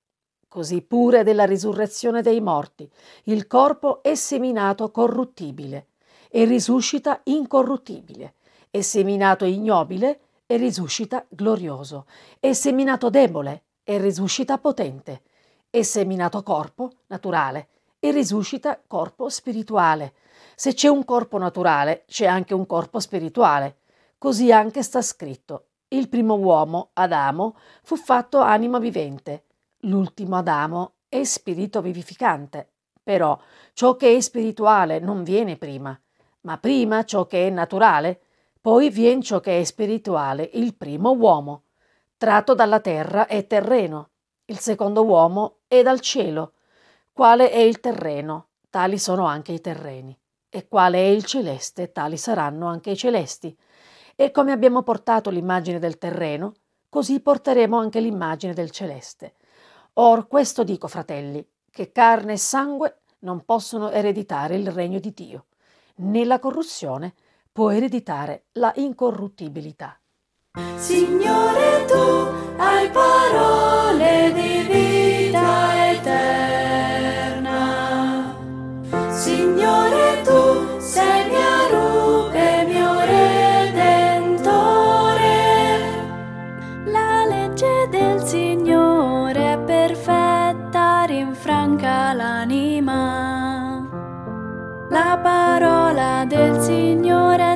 Così 0.48 0.82
pure 0.82 1.22
della 1.22 1.44
risurrezione 1.44 2.22
dei 2.22 2.40
morti, 2.40 2.90
il 3.24 3.46
corpo 3.46 4.02
è 4.02 4.16
seminato 4.16 4.90
corruttibile. 4.90 5.90
E 6.28 6.44
risuscita 6.44 7.20
incorruttibile, 7.24 8.34
è 8.68 8.80
seminato 8.80 9.44
ignobile 9.44 10.20
e 10.52 10.58
risuscita 10.58 11.24
glorioso, 11.30 12.04
è 12.38 12.52
seminato 12.52 13.08
debole 13.08 13.62
e 13.82 13.96
risuscita 13.96 14.58
potente, 14.58 15.22
è 15.70 15.80
seminato 15.80 16.42
corpo 16.42 16.90
naturale 17.06 17.68
e 17.98 18.10
risuscita 18.10 18.78
corpo 18.86 19.30
spirituale. 19.30 20.12
Se 20.54 20.74
c'è 20.74 20.88
un 20.88 21.06
corpo 21.06 21.38
naturale, 21.38 22.04
c'è 22.06 22.26
anche 22.26 22.52
un 22.52 22.66
corpo 22.66 23.00
spirituale. 23.00 23.78
Così 24.18 24.52
anche 24.52 24.82
sta 24.82 25.00
scritto. 25.00 25.68
Il 25.88 26.10
primo 26.10 26.34
uomo, 26.34 26.90
Adamo, 26.92 27.56
fu 27.82 27.96
fatto 27.96 28.38
anima 28.40 28.78
vivente. 28.78 29.44
L'ultimo 29.84 30.36
Adamo 30.36 30.96
è 31.08 31.24
spirito 31.24 31.80
vivificante. 31.80 32.72
Però 33.02 33.40
ciò 33.72 33.96
che 33.96 34.14
è 34.14 34.20
spirituale 34.20 34.98
non 34.98 35.22
viene 35.22 35.56
prima, 35.56 35.98
ma 36.42 36.58
prima 36.58 37.04
ciò 37.04 37.26
che 37.26 37.46
è 37.46 37.50
naturale, 37.50 38.20
poi 38.62 38.90
viene 38.90 39.22
ciò 39.22 39.40
che 39.40 39.58
è 39.58 39.64
spirituale, 39.64 40.48
il 40.52 40.76
primo 40.76 41.10
uomo. 41.10 41.64
Tratto 42.16 42.54
dalla 42.54 42.78
terra 42.78 43.26
è 43.26 43.44
terreno, 43.48 44.10
il 44.44 44.60
secondo 44.60 45.04
uomo 45.04 45.62
è 45.66 45.82
dal 45.82 45.98
cielo. 45.98 46.52
Quale 47.12 47.50
è 47.50 47.58
il 47.58 47.80
terreno? 47.80 48.50
Tali 48.70 48.98
sono 48.98 49.26
anche 49.26 49.50
i 49.50 49.60
terreni. 49.60 50.16
E 50.48 50.68
quale 50.68 50.98
è 50.98 51.06
il 51.08 51.24
celeste? 51.24 51.90
Tali 51.90 52.16
saranno 52.16 52.68
anche 52.68 52.90
i 52.90 52.96
celesti. 52.96 53.56
E 54.14 54.30
come 54.30 54.52
abbiamo 54.52 54.84
portato 54.84 55.28
l'immagine 55.30 55.80
del 55.80 55.98
terreno, 55.98 56.52
così 56.88 57.18
porteremo 57.18 57.76
anche 57.76 57.98
l'immagine 57.98 58.54
del 58.54 58.70
celeste. 58.70 59.34
Or 59.94 60.28
questo 60.28 60.62
dico, 60.62 60.86
fratelli, 60.86 61.44
che 61.68 61.90
carne 61.90 62.34
e 62.34 62.38
sangue 62.38 63.00
non 63.20 63.44
possono 63.44 63.90
ereditare 63.90 64.54
il 64.54 64.70
regno 64.70 65.00
di 65.00 65.12
Dio, 65.12 65.46
né 65.96 66.24
la 66.24 66.38
corruzione 66.38 67.14
può 67.52 67.70
ereditare 67.70 68.46
la 68.52 68.72
incorruttibilità. 68.76 70.00
Signore, 70.76 71.84
tu 71.86 72.56
hai 72.56 72.88
parole 72.90 74.32
di 74.32 74.81
La 94.92 95.18
parola 95.22 96.26
del 96.28 96.60
Signore 96.60 97.51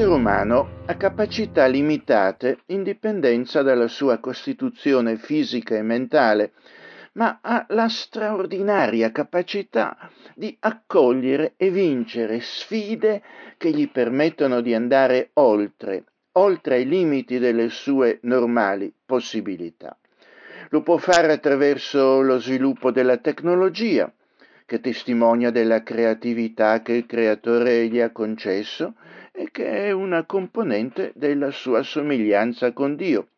umano 0.00 0.84
ha 0.86 0.96
capacità 0.96 1.66
limitate 1.66 2.60
in 2.66 2.82
dipendenza 2.82 3.60
dalla 3.60 3.88
sua 3.88 4.18
costituzione 4.18 5.16
fisica 5.16 5.76
e 5.76 5.82
mentale, 5.82 6.52
ma 7.12 7.40
ha 7.42 7.66
la 7.68 7.88
straordinaria 7.88 9.12
capacità 9.12 10.10
di 10.34 10.56
accogliere 10.60 11.54
e 11.58 11.70
vincere 11.70 12.40
sfide 12.40 13.22
che 13.58 13.70
gli 13.70 13.90
permettono 13.90 14.62
di 14.62 14.72
andare 14.72 15.30
oltre, 15.34 16.04
oltre 16.32 16.76
ai 16.76 16.86
limiti 16.86 17.38
delle 17.38 17.68
sue 17.68 18.18
normali 18.22 18.90
possibilità. 19.04 19.96
Lo 20.70 20.82
può 20.82 20.96
fare 20.96 21.30
attraverso 21.30 22.22
lo 22.22 22.38
sviluppo 22.38 22.90
della 22.90 23.18
tecnologia, 23.18 24.10
che 24.64 24.80
testimonia 24.80 25.50
della 25.50 25.82
creatività 25.82 26.80
che 26.80 26.94
il 26.94 27.04
creatore 27.04 27.88
gli 27.88 28.00
ha 28.00 28.10
concesso 28.10 28.94
e 29.32 29.50
che 29.50 29.86
è 29.86 29.90
una 29.90 30.24
componente 30.24 31.12
della 31.16 31.50
sua 31.50 31.82
somiglianza 31.82 32.72
con 32.72 32.96
Dio. 32.96 33.28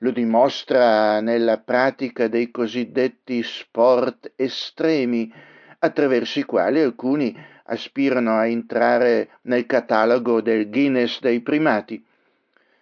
Lo 0.00 0.10
dimostra 0.12 1.20
nella 1.20 1.58
pratica 1.58 2.28
dei 2.28 2.50
cosiddetti 2.50 3.42
sport 3.42 4.32
estremi, 4.36 5.32
attraverso 5.80 6.38
i 6.38 6.44
quali 6.44 6.80
alcuni 6.80 7.36
aspirano 7.64 8.36
a 8.36 8.46
entrare 8.46 9.30
nel 9.42 9.66
catalogo 9.66 10.40
del 10.40 10.68
Guinness 10.70 11.20
dei 11.20 11.40
primati. 11.40 12.04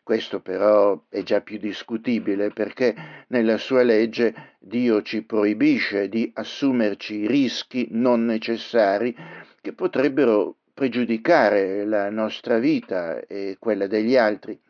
Questo 0.02 0.40
però 0.40 1.02
è 1.08 1.22
già 1.22 1.40
più 1.40 1.58
discutibile 1.58 2.50
perché 2.50 2.94
nella 3.28 3.58
sua 3.58 3.82
legge 3.82 4.54
Dio 4.58 5.02
ci 5.02 5.22
proibisce 5.22 6.08
di 6.08 6.30
assumerci 6.32 7.26
rischi 7.26 7.88
non 7.90 8.24
necessari 8.24 9.16
che 9.60 9.72
potrebbero 9.72 10.58
pregiudicare 10.76 11.86
la 11.86 12.10
nostra 12.10 12.58
vita 12.58 13.24
e 13.26 13.56
quella 13.58 13.86
degli 13.86 14.14
altri. 14.14 14.60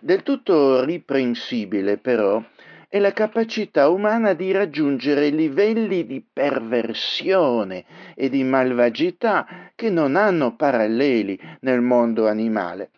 Del 0.00 0.22
tutto 0.22 0.84
riprensibile 0.84 1.96
però 1.96 2.40
è 2.88 3.00
la 3.00 3.12
capacità 3.12 3.88
umana 3.88 4.34
di 4.34 4.52
raggiungere 4.52 5.30
livelli 5.30 6.06
di 6.06 6.24
perversione 6.32 7.84
e 8.14 8.28
di 8.28 8.44
malvagità 8.44 9.72
che 9.74 9.90
non 9.90 10.14
hanno 10.14 10.54
paralleli 10.54 11.36
nel 11.62 11.80
mondo 11.80 12.28
animale. 12.28 12.90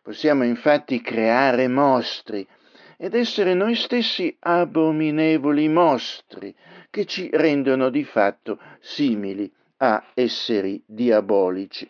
Possiamo 0.00 0.44
infatti 0.44 1.02
creare 1.02 1.68
mostri 1.68 2.48
ed 2.96 3.14
essere 3.14 3.52
noi 3.52 3.74
stessi 3.74 4.34
abominevoli 4.40 5.68
mostri 5.68 6.54
che 6.88 7.04
ci 7.04 7.28
rendono 7.30 7.90
di 7.90 8.04
fatto 8.04 8.58
simili 8.80 9.52
a 9.78 10.04
esseri 10.14 10.82
diabolici. 10.86 11.88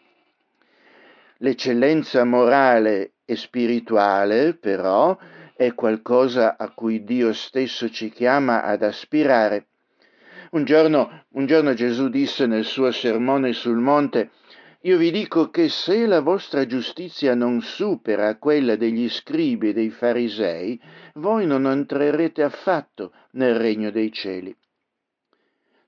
L'eccellenza 1.38 2.24
morale 2.24 3.12
e 3.24 3.36
spirituale, 3.36 4.54
però, 4.54 5.16
è 5.54 5.74
qualcosa 5.74 6.56
a 6.56 6.70
cui 6.70 7.04
Dio 7.04 7.32
stesso 7.32 7.90
ci 7.90 8.10
chiama 8.10 8.62
ad 8.62 8.82
aspirare. 8.82 9.66
Un 10.50 10.64
giorno, 10.64 11.24
un 11.30 11.46
giorno 11.46 11.74
Gesù 11.74 12.08
disse 12.08 12.46
nel 12.46 12.64
suo 12.64 12.90
sermone 12.90 13.52
sul 13.52 13.76
monte, 13.76 14.30
io 14.82 14.96
vi 14.96 15.10
dico 15.10 15.50
che 15.50 15.68
se 15.68 16.06
la 16.06 16.20
vostra 16.20 16.64
giustizia 16.64 17.34
non 17.34 17.60
supera 17.60 18.36
quella 18.36 18.76
degli 18.76 19.08
scribi 19.08 19.70
e 19.70 19.72
dei 19.72 19.90
farisei, 19.90 20.80
voi 21.14 21.46
non 21.46 21.66
entrerete 21.66 22.42
affatto 22.42 23.12
nel 23.32 23.56
regno 23.56 23.90
dei 23.90 24.12
cieli. 24.12 24.56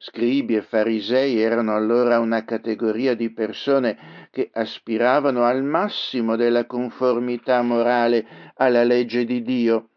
Scribi 0.02 0.56
e 0.56 0.62
farisei 0.62 1.38
erano 1.38 1.74
allora 1.74 2.20
una 2.20 2.42
categoria 2.44 3.14
di 3.14 3.30
persone 3.30 4.28
che 4.30 4.48
aspiravano 4.50 5.44
al 5.44 5.62
massimo 5.62 6.36
della 6.36 6.64
conformità 6.64 7.60
morale 7.60 8.52
alla 8.54 8.82
legge 8.82 9.26
di 9.26 9.42
Dio, 9.42 9.88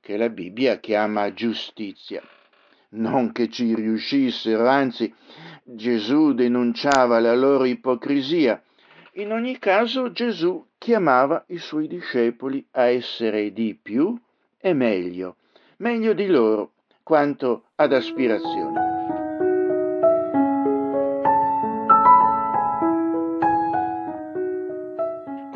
che 0.00 0.16
la 0.16 0.30
Bibbia 0.30 0.78
chiama 0.78 1.34
giustizia 1.34 2.22
non 2.92 3.32
che 3.32 3.48
ci 3.48 3.74
riuscissero, 3.74 4.66
anzi 4.66 5.12
Gesù 5.62 6.32
denunciava 6.32 7.20
la 7.20 7.34
loro 7.34 7.64
ipocrisia. 7.64 8.62
In 9.14 9.32
ogni 9.32 9.58
caso 9.58 10.10
Gesù 10.10 10.64
chiamava 10.78 11.44
i 11.48 11.58
suoi 11.58 11.86
discepoli 11.86 12.66
a 12.72 12.84
essere 12.84 13.52
di 13.52 13.78
più 13.80 14.18
e 14.58 14.72
meglio, 14.72 15.36
meglio 15.76 16.14
di 16.14 16.26
loro 16.26 16.72
quanto 17.02 17.64
ad 17.76 17.92
aspirazione. 17.92 18.79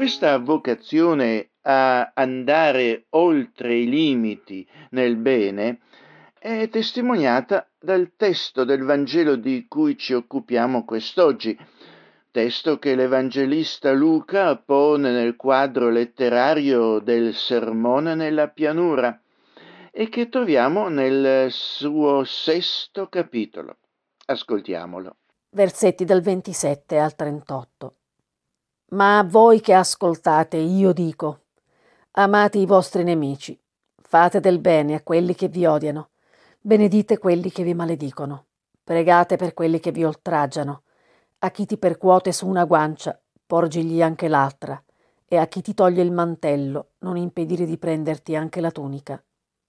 Questa 0.05 0.37
vocazione 0.37 1.53
a 1.63 2.13
andare 2.13 3.07
oltre 3.13 3.75
i 3.75 3.89
limiti 3.89 4.69
nel 4.91 5.17
bene 5.17 5.79
è 6.39 6.69
testimoniata 6.69 7.67
dal 7.79 8.13
testo 8.15 8.65
del 8.65 8.83
Vangelo 8.83 9.37
di 9.37 9.65
cui 9.67 9.97
ci 9.97 10.13
occupiamo 10.13 10.85
quest'oggi, 10.85 11.59
testo 12.31 12.79
che 12.79 12.95
l'Evangelista 12.95 13.93
Luca 13.93 14.55
pone 14.59 15.11
nel 15.11 15.37
quadro 15.37 15.89
letterario 15.89 16.99
del 16.99 17.33
Sermone 17.33 18.15
nella 18.15 18.49
pianura 18.49 19.19
e 19.91 20.11
che 20.11 20.29
troviamo 20.29 20.89
nel 20.89 21.51
suo 21.51 22.25
sesto 22.25 23.09
capitolo. 23.09 23.79
Ascoltiamolo. 24.27 25.17
Versetti 25.49 26.05
dal 26.05 26.21
27 26.21 26.99
al 26.99 27.15
38. 27.15 27.95
Ma 28.95 29.19
a 29.19 29.25
voi 29.25 29.61
che 29.61 29.75
ascoltate, 29.75 30.57
io 30.57 30.93
dico, 30.93 31.41
amate 32.13 32.59
i 32.59 32.67
vostri 32.67 33.03
nemici, 33.03 33.59
fate 34.01 34.41
del 34.41 34.59
bene 34.59 34.95
a 34.95 35.03
quelli 35.03 35.35
che 35.35 35.49
vi 35.49 35.67
odiano 35.67 36.11
Benedite 36.67 37.19
quelli 37.19 37.51
che 37.51 37.63
vi 37.63 37.75
maledicono, 37.75 38.47
pregate 38.83 39.37
per 39.37 39.53
quelli 39.53 39.81
che 39.81 39.93
vi 39.93 40.03
oltraggiano. 40.03 40.85
A 41.41 41.51
chi 41.51 41.67
ti 41.67 41.77
percuote 41.77 42.33
su 42.33 42.49
una 42.49 42.65
guancia, 42.65 43.21
porgigli 43.47 44.01
anche 44.01 44.29
l'altra, 44.29 44.83
e 45.27 45.37
a 45.37 45.47
chi 45.47 45.61
ti 45.61 45.75
toglie 45.75 46.01
il 46.01 46.11
mantello, 46.11 46.93
non 47.01 47.19
impedire 47.19 47.67
di 47.67 47.77
prenderti 47.77 48.35
anche 48.35 48.63
la 48.63 48.71
tunica. 48.71 49.23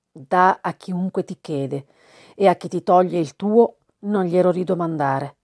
Da 0.09 0.59
a 0.61 0.73
chiunque 0.75 1.25
ti 1.25 1.37
chiede, 1.41 1.85
e 2.33 2.47
a 2.47 2.55
chi 2.55 2.69
ti 2.69 2.81
toglie 2.81 3.19
il 3.19 3.35
tuo, 3.35 3.79
non 4.03 4.23
glielo 4.23 4.51
ridomandare. 4.51 5.35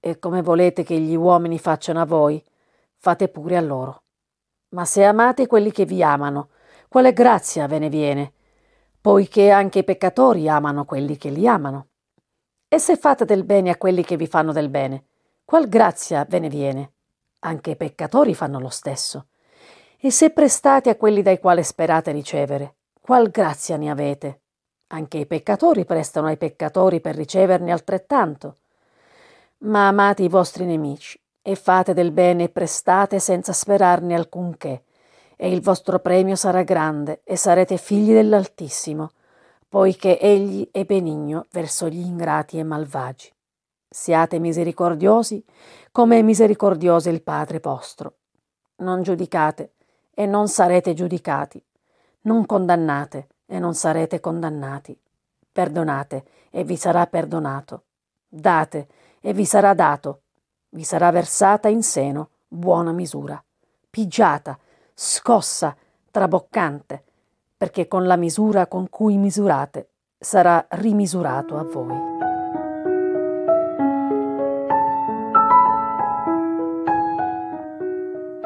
E 0.00 0.18
come 0.18 0.42
volete 0.42 0.82
che 0.82 1.00
gli 1.00 1.14
uomini 1.14 1.58
facciano 1.58 2.02
a 2.02 2.04
voi, 2.04 2.44
fate 2.98 3.28
pure 3.28 3.56
a 3.56 3.60
loro. 3.60 4.02
Ma 4.70 4.84
se 4.84 5.04
amate 5.04 5.46
quelli 5.46 5.72
che 5.72 5.84
vi 5.84 6.02
amano, 6.02 6.50
quale 6.88 7.12
grazia 7.12 7.66
ve 7.66 7.78
ne 7.78 7.88
viene? 7.88 8.32
poiché 9.00 9.50
anche 9.50 9.78
i 9.78 9.84
peccatori 9.84 10.48
amano 10.48 10.84
quelli 10.84 11.16
che 11.16 11.30
li 11.30 11.46
amano. 11.46 11.86
E 12.68 12.78
se 12.78 12.96
fate 12.96 13.24
del 13.24 13.44
bene 13.44 13.70
a 13.70 13.76
quelli 13.76 14.04
che 14.04 14.16
vi 14.16 14.26
fanno 14.26 14.52
del 14.52 14.68
bene, 14.68 15.04
qual 15.44 15.68
grazia 15.68 16.26
ve 16.28 16.38
ne 16.38 16.48
viene? 16.48 16.92
Anche 17.40 17.70
i 17.70 17.76
peccatori 17.76 18.34
fanno 18.34 18.60
lo 18.60 18.68
stesso. 18.68 19.28
E 19.98 20.10
se 20.10 20.30
prestate 20.30 20.90
a 20.90 20.96
quelli 20.96 21.22
dai 21.22 21.38
quali 21.38 21.62
sperate 21.62 22.12
ricevere, 22.12 22.76
qual 23.00 23.30
grazia 23.30 23.76
ne 23.76 23.90
avete? 23.90 24.42
Anche 24.88 25.18
i 25.18 25.26
peccatori 25.26 25.84
prestano 25.84 26.26
ai 26.26 26.36
peccatori 26.36 27.00
per 27.00 27.14
riceverne 27.14 27.72
altrettanto. 27.72 28.56
Ma 29.60 29.88
amate 29.88 30.22
i 30.22 30.28
vostri 30.28 30.66
nemici 30.66 31.18
e 31.42 31.54
fate 31.54 31.94
del 31.94 32.12
bene 32.12 32.44
e 32.44 32.48
prestate 32.48 33.18
senza 33.18 33.52
sperarne 33.52 34.14
alcunché 34.14 34.82
e 35.40 35.52
il 35.52 35.62
vostro 35.62 36.00
premio 36.00 36.34
sarà 36.34 36.64
grande 36.64 37.20
e 37.22 37.36
sarete 37.36 37.76
figli 37.76 38.12
dell'Altissimo, 38.12 39.12
poiché 39.68 40.18
egli 40.18 40.68
è 40.72 40.84
benigno 40.84 41.46
verso 41.52 41.88
gli 41.88 42.00
ingrati 42.00 42.58
e 42.58 42.64
malvagi. 42.64 43.32
Siate 43.88 44.40
misericordiosi 44.40 45.42
come 45.92 46.18
è 46.18 46.22
misericordioso 46.22 47.08
il 47.08 47.22
Padre 47.22 47.60
vostro. 47.60 48.16
Non 48.78 49.02
giudicate 49.02 49.74
e 50.12 50.26
non 50.26 50.48
sarete 50.48 50.92
giudicati. 50.92 51.64
Non 52.22 52.44
condannate 52.44 53.28
e 53.46 53.60
non 53.60 53.74
sarete 53.74 54.18
condannati. 54.18 54.98
Perdonate 55.52 56.24
e 56.50 56.64
vi 56.64 56.76
sarà 56.76 57.06
perdonato. 57.06 57.84
Date 58.28 58.88
e 59.20 59.32
vi 59.32 59.44
sarà 59.44 59.72
dato. 59.72 60.22
Vi 60.78 60.84
sarà 60.84 61.10
versata 61.10 61.66
in 61.66 61.82
seno 61.82 62.28
buona 62.46 62.92
misura, 62.92 63.42
pigiata 63.90 64.56
scossa, 64.94 65.76
traboccante, 66.08 67.02
perché 67.56 67.88
con 67.88 68.06
la 68.06 68.14
misura 68.14 68.68
con 68.68 68.88
cui 68.88 69.16
misurate 69.16 69.88
sarà 70.16 70.64
rimisurato 70.70 71.58
a 71.58 71.64
voi. 71.64 71.96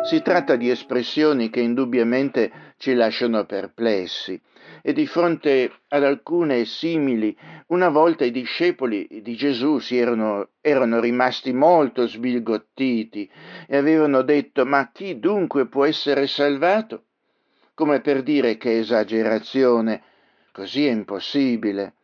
Si 0.04 0.22
tratta 0.22 0.56
di 0.56 0.70
espressioni 0.70 1.50
che 1.50 1.60
indubbiamente 1.60 2.50
ci 2.78 2.94
lasciano 2.94 3.44
perplessi 3.44 4.40
e 4.82 4.92
di 4.92 5.06
fronte 5.06 5.70
ad 5.88 6.02
alcune 6.02 6.64
simili, 6.64 7.36
una 7.68 7.88
volta 7.88 8.24
i 8.24 8.32
discepoli 8.32 9.06
di 9.22 9.36
Gesù 9.36 9.78
si 9.78 9.96
erano, 9.96 10.48
erano 10.60 11.00
rimasti 11.00 11.52
molto 11.52 12.06
sbigottiti 12.08 13.30
e 13.68 13.76
avevano 13.76 14.22
detto 14.22 14.66
ma 14.66 14.90
chi 14.92 15.20
dunque 15.20 15.66
può 15.66 15.84
essere 15.84 16.26
salvato? 16.26 17.04
Come 17.74 18.00
per 18.00 18.22
dire 18.22 18.56
che 18.56 18.78
esagerazione, 18.78 20.02
così 20.50 20.86
è 20.86 20.90
impossibile. 20.90 21.94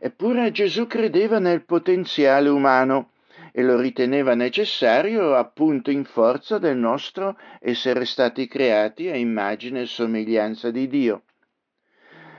Eppure 0.00 0.50
Gesù 0.50 0.86
credeva 0.86 1.38
nel 1.38 1.64
potenziale 1.64 2.48
umano 2.48 3.10
e 3.52 3.62
lo 3.62 3.78
riteneva 3.78 4.34
necessario 4.34 5.34
appunto 5.34 5.90
in 5.90 6.04
forza 6.04 6.58
del 6.58 6.76
nostro 6.76 7.38
essere 7.60 8.04
stati 8.04 8.46
creati 8.48 9.08
a 9.08 9.16
immagine 9.16 9.82
e 9.82 9.86
somiglianza 9.86 10.70
di 10.70 10.88
Dio. 10.88 11.22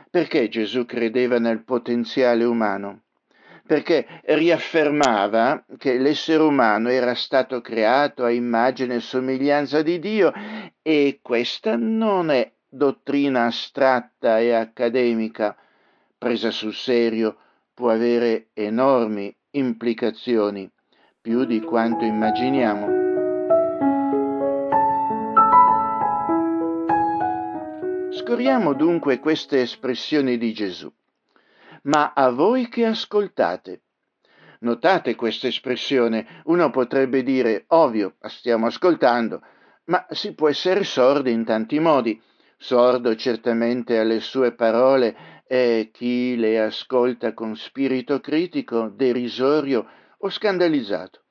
Perché 0.10 0.48
Gesù 0.48 0.86
credeva 0.86 1.40
nel 1.40 1.64
potenziale 1.64 2.44
umano? 2.44 3.02
Perché 3.66 4.22
riaffermava 4.24 5.66
che 5.78 5.98
l'essere 5.98 6.44
umano 6.44 6.90
era 6.90 7.14
stato 7.16 7.60
creato 7.60 8.24
a 8.24 8.32
immagine 8.32 8.96
e 8.96 9.00
somiglianza 9.02 9.82
di 9.82 10.00
Dio 10.00 10.32
e 10.82 11.20
questa 11.22 11.76
non 11.76 12.30
è 12.30 12.50
dottrina 12.70 13.46
astratta 13.46 14.40
e 14.40 14.54
accademica, 14.54 15.56
presa 16.18 16.52
sul 16.52 16.74
serio, 16.74 17.38
può 17.74 17.90
avere 17.90 18.48
enormi 18.54 19.36
implicazioni 19.52 20.70
più 21.20 21.44
di 21.44 21.60
quanto 21.60 22.06
immaginiamo. 22.06 23.07
Scorriamo 28.28 28.74
dunque 28.74 29.20
queste 29.20 29.62
espressioni 29.62 30.38
di 30.38 30.52
Gesù. 30.52 30.92
Ma 31.84 32.12
a 32.14 32.30
voi 32.30 32.68
che 32.68 32.86
ascoltate, 32.86 33.84
notate 34.60 35.16
questa 35.16 35.48
espressione, 35.48 36.42
uno 36.44 36.70
potrebbe 36.70 37.24
dire, 37.24 37.64
ovvio, 37.68 38.16
stiamo 38.20 38.66
ascoltando, 38.66 39.42
ma 39.86 40.06
si 40.10 40.34
può 40.34 40.50
essere 40.50 40.84
sordi 40.84 41.32
in 41.32 41.46
tanti 41.46 41.80
modi. 41.80 42.22
Sordo 42.58 43.16
certamente 43.16 43.98
alle 43.98 44.20
sue 44.20 44.52
parole 44.52 45.16
è 45.48 45.88
chi 45.94 46.36
le 46.36 46.60
ascolta 46.60 47.34
con 47.34 47.56
spirito 47.56 48.20
critico, 48.20 48.90
derisorio 48.94 49.88
o 50.18 50.30
scandalizzato. 50.30 51.22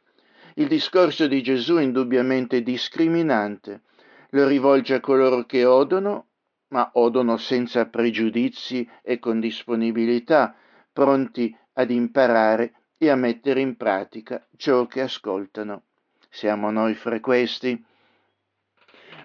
Il 0.55 0.67
discorso 0.67 1.27
di 1.27 1.43
Gesù 1.43 1.75
è 1.75 1.83
indubbiamente 1.83 2.63
discriminante, 2.63 3.83
lo 4.31 4.47
rivolge 4.47 4.95
a 4.95 5.01
coloro 5.01 5.45
che 5.45 5.67
odono, 5.67 6.26
ma 6.69 6.91
odono 6.95 7.37
senza 7.37 7.87
pregiudizi 7.87 8.89
e 9.03 9.19
con 9.19 9.41
disponibilità, 9.41 10.55
pronti 10.93 11.57
ad 11.75 11.91
imparare 11.91 12.73
e 12.99 13.11
a 13.11 13.17
mettere 13.17 13.61
in 13.61 13.77
pratica 13.77 14.47
ciò 14.57 14.87
che 14.87 15.03
ascoltano. 15.03 15.83
Siamo 16.31 16.71
noi 16.71 16.95
fra 16.95 17.21
questi. 17.21 17.83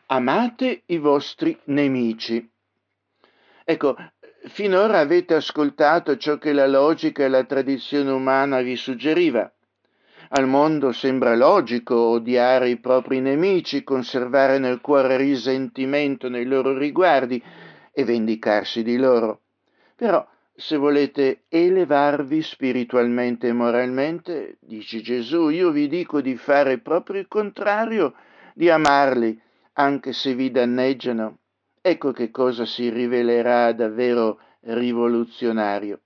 Amate 0.08 0.84
i 0.88 0.98
vostri 0.98 1.58
nemici. 1.66 2.50
Ecco, 3.64 3.96
finora 4.48 5.00
avete 5.00 5.34
ascoltato 5.34 6.18
ciò 6.18 6.38
che 6.38 6.52
la 6.52 6.68
logica 6.68 7.24
e 7.24 7.30
la 7.30 7.44
tradizione 7.44 8.12
umana 8.12 8.62
vi 8.62 8.76
suggeriva. 8.76 9.52
Al 10.34 10.48
mondo 10.48 10.94
sembra 10.94 11.36
logico 11.36 11.96
odiare 11.96 12.70
i 12.70 12.78
propri 12.78 13.20
nemici, 13.20 13.84
conservare 13.84 14.60
nel 14.60 14.80
cuore 14.80 15.18
risentimento 15.18 16.30
nei 16.30 16.46
loro 16.46 16.78
riguardi 16.78 17.44
e 17.92 18.06
vendicarsi 18.06 18.82
di 18.82 18.96
loro. 18.96 19.42
Però 19.94 20.26
se 20.56 20.78
volete 20.78 21.44
elevarvi 21.50 22.42
spiritualmente 22.44 23.50
e 23.50 23.52
moralmente, 23.52 24.56
dice 24.62 25.02
Gesù, 25.02 25.50
io 25.50 25.70
vi 25.72 25.90
dico 25.90 26.22
di 26.22 26.38
fare 26.38 26.78
proprio 26.78 27.20
il 27.20 27.28
contrario, 27.28 28.14
di 28.54 28.70
amarli, 28.70 29.38
anche 29.74 30.14
se 30.14 30.34
vi 30.34 30.50
danneggiano. 30.50 31.40
Ecco 31.82 32.14
che 32.14 32.32
cosa 32.32 32.64
si 32.64 32.90
rivelerà 32.90 33.74
davvero 33.74 34.40
rivoluzionario. 34.62 36.00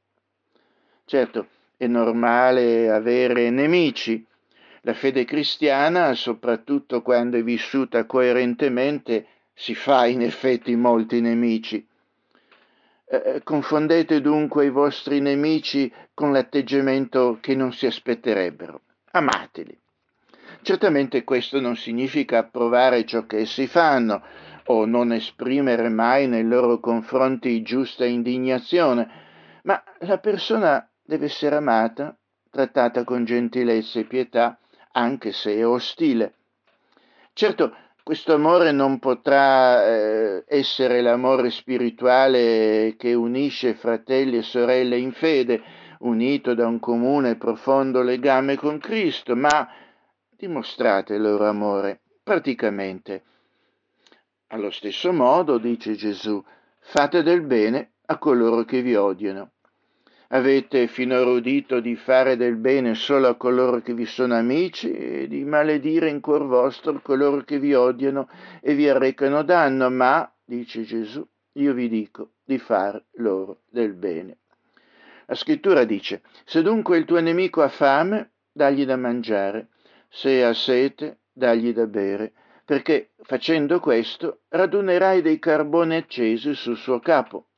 Certo, 1.05 1.47
è 1.77 1.87
normale 1.87 2.89
avere 2.89 3.49
nemici. 3.49 4.25
La 4.81 4.93
fede 4.93 5.25
cristiana, 5.25 6.13
soprattutto 6.13 7.01
quando 7.01 7.37
è 7.37 7.43
vissuta 7.43 8.05
coerentemente, 8.05 9.27
si 9.53 9.73
fa 9.73 10.05
in 10.05 10.21
effetti 10.21 10.75
molti 10.75 11.21
nemici. 11.21 11.85
Eh, 13.07 13.21
eh, 13.25 13.43
confondete 13.43 14.21
dunque 14.21 14.65
i 14.65 14.69
vostri 14.69 15.19
nemici 15.21 15.91
con 16.13 16.31
l'atteggiamento 16.31 17.37
che 17.39 17.55
non 17.55 17.71
si 17.71 17.85
aspetterebbero. 17.85 18.81
Amateli. 19.11 19.77
Certamente 20.61 21.23
questo 21.23 21.59
non 21.59 21.75
significa 21.75 22.39
approvare 22.39 23.05
ciò 23.05 23.25
che 23.25 23.39
essi 23.41 23.67
fanno 23.67 24.23
o 24.65 24.85
non 24.85 25.13
esprimere 25.13 25.89
mai 25.89 26.27
nei 26.27 26.43
loro 26.43 26.79
confronti 26.79 27.61
giusta 27.61 28.05
indignazione, 28.05 29.07
ma 29.63 29.81
la 29.99 30.17
persona 30.17 30.87
deve 31.05 31.25
essere 31.25 31.55
amata, 31.55 32.17
trattata 32.49 33.03
con 33.03 33.25
gentilezza 33.25 33.99
e 33.99 34.05
pietà, 34.05 34.57
anche 34.93 35.31
se 35.31 35.55
è 35.55 35.65
ostile. 35.65 36.33
Certo, 37.33 37.75
questo 38.01 38.33
amore 38.33 38.71
non 38.71 38.99
potrà 38.99 39.85
eh, 39.85 40.43
essere 40.47 41.01
l'amore 41.01 41.49
spirituale 41.49 42.95
che 42.97 43.13
unisce 43.13 43.73
fratelli 43.73 44.37
e 44.37 44.43
sorelle 44.43 44.97
in 44.97 45.11
fede, 45.11 45.61
unito 45.99 46.53
da 46.53 46.67
un 46.67 46.79
comune 46.79 47.31
e 47.31 47.35
profondo 47.35 48.01
legame 48.01 48.57
con 48.57 48.77
Cristo, 48.77 49.35
ma 49.35 49.67
dimostrate 50.29 51.15
il 51.15 51.21
loro 51.21 51.47
amore 51.47 52.01
praticamente. 52.23 53.23
Allo 54.47 54.69
stesso 54.71 55.11
modo, 55.11 55.57
dice 55.57 55.93
Gesù, 55.93 56.43
fate 56.79 57.23
del 57.23 57.41
bene 57.41 57.93
a 58.05 58.17
coloro 58.17 58.63
che 58.63 58.81
vi 58.81 58.95
odiano. 58.95 59.54
Avete 60.29 60.87
finora 60.87 61.29
udito 61.29 61.79
di 61.79 61.95
fare 61.95 62.35
del 62.35 62.55
bene 62.55 62.95
solo 62.95 63.27
a 63.27 63.35
coloro 63.35 63.81
che 63.81 63.93
vi 63.93 64.05
sono 64.05 64.35
amici 64.35 64.91
e 64.91 65.27
di 65.27 65.43
maledire 65.45 66.09
in 66.09 66.19
cuor 66.19 66.47
vostro 66.47 66.99
coloro 67.01 67.43
che 67.43 67.59
vi 67.59 67.75
odiano 67.75 68.27
e 68.59 68.73
vi 68.73 68.89
arrecano 68.89 69.43
danno, 69.43 69.89
ma, 69.91 70.29
dice 70.43 70.81
Gesù, 70.81 71.23
io 71.53 71.73
vi 71.73 71.87
dico 71.87 72.31
di 72.43 72.57
far 72.57 73.01
loro 73.17 73.61
del 73.69 73.93
bene. 73.93 74.37
La 75.27 75.35
scrittura 75.35 75.83
dice, 75.83 76.21
se 76.43 76.61
dunque 76.61 76.97
il 76.97 77.05
tuo 77.05 77.19
nemico 77.19 77.61
ha 77.61 77.69
fame, 77.69 78.31
dagli 78.51 78.85
da 78.85 78.95
mangiare, 78.95 79.69
se 80.09 80.43
ha 80.43 80.53
sete, 80.53 81.19
dagli 81.31 81.71
da 81.73 81.85
bere, 81.85 82.33
perché 82.65 83.11
facendo 83.21 83.79
questo 83.79 84.41
radunerai 84.49 85.21
dei 85.21 85.37
carboni 85.37 85.97
accesi 85.97 86.55
sul 86.55 86.77
suo 86.77 86.99
capo. 86.99 87.49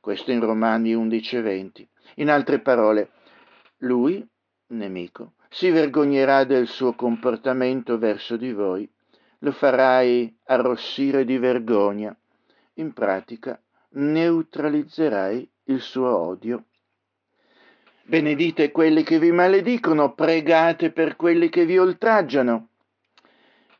Questo 0.00 0.30
in 0.30 0.40
Romani 0.40 0.94
11:20. 0.94 1.86
In 2.16 2.30
altre 2.30 2.60
parole, 2.60 3.10
lui, 3.80 4.26
nemico, 4.68 5.34
si 5.50 5.68
vergognerà 5.68 6.44
del 6.44 6.68
suo 6.68 6.94
comportamento 6.94 7.98
verso 7.98 8.38
di 8.38 8.50
voi, 8.50 8.90
lo 9.40 9.52
farai 9.52 10.34
arrossire 10.44 11.26
di 11.26 11.36
vergogna. 11.36 12.16
In 12.74 12.94
pratica, 12.94 13.60
neutralizzerai 13.90 15.50
il 15.64 15.80
suo 15.80 16.16
odio. 16.16 16.64
Benedite 18.04 18.70
quelli 18.70 19.02
che 19.02 19.18
vi 19.18 19.32
maledicono, 19.32 20.14
pregate 20.14 20.92
per 20.92 21.14
quelli 21.14 21.50
che 21.50 21.66
vi 21.66 21.76
oltraggiano. 21.76 22.69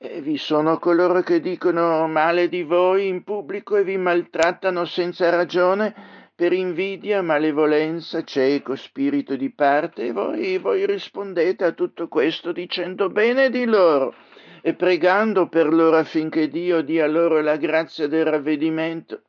E 0.03 0.23
vi 0.23 0.39
sono 0.39 0.79
coloro 0.79 1.21
che 1.21 1.41
dicono 1.41 2.09
male 2.09 2.49
di 2.49 2.63
voi 2.63 3.07
in 3.07 3.23
pubblico 3.23 3.77
e 3.77 3.85
vi 3.85 3.99
maltrattano 3.99 4.87
senza 4.87 5.29
ragione 5.29 5.95
per 6.35 6.55
invidia, 6.55 7.21
malevolenza, 7.21 8.25
cieco 8.25 8.77
spirito 8.77 9.37
di 9.37 9.51
parte, 9.51 10.07
e 10.07 10.13
voi, 10.13 10.57
voi 10.57 10.87
rispondete 10.87 11.65
a 11.65 11.73
tutto 11.73 12.09
questo 12.09 12.51
dicendo 12.51 13.11
bene 13.11 13.51
di 13.51 13.67
loro 13.67 14.15
e 14.63 14.73
pregando 14.73 15.51
per 15.51 15.71
loro 15.71 15.99
affinché 15.99 16.49
Dio 16.49 16.81
dia 16.81 17.07
loro 17.07 17.43
la 17.43 17.57
grazia 17.57 18.09
del 18.09 18.25
ravvedimento. 18.25 19.21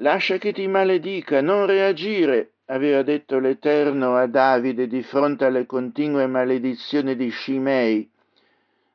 Lascia 0.00 0.36
che 0.36 0.52
ti 0.52 0.66
maledica, 0.66 1.40
non 1.40 1.64
reagire, 1.64 2.56
aveva 2.66 3.00
detto 3.00 3.38
l'Eterno 3.38 4.16
a 4.16 4.26
Davide 4.26 4.86
di 4.86 5.00
fronte 5.02 5.46
alle 5.46 5.64
continue 5.64 6.26
maledizioni 6.26 7.16
di 7.16 7.30
Shimei. 7.30 8.10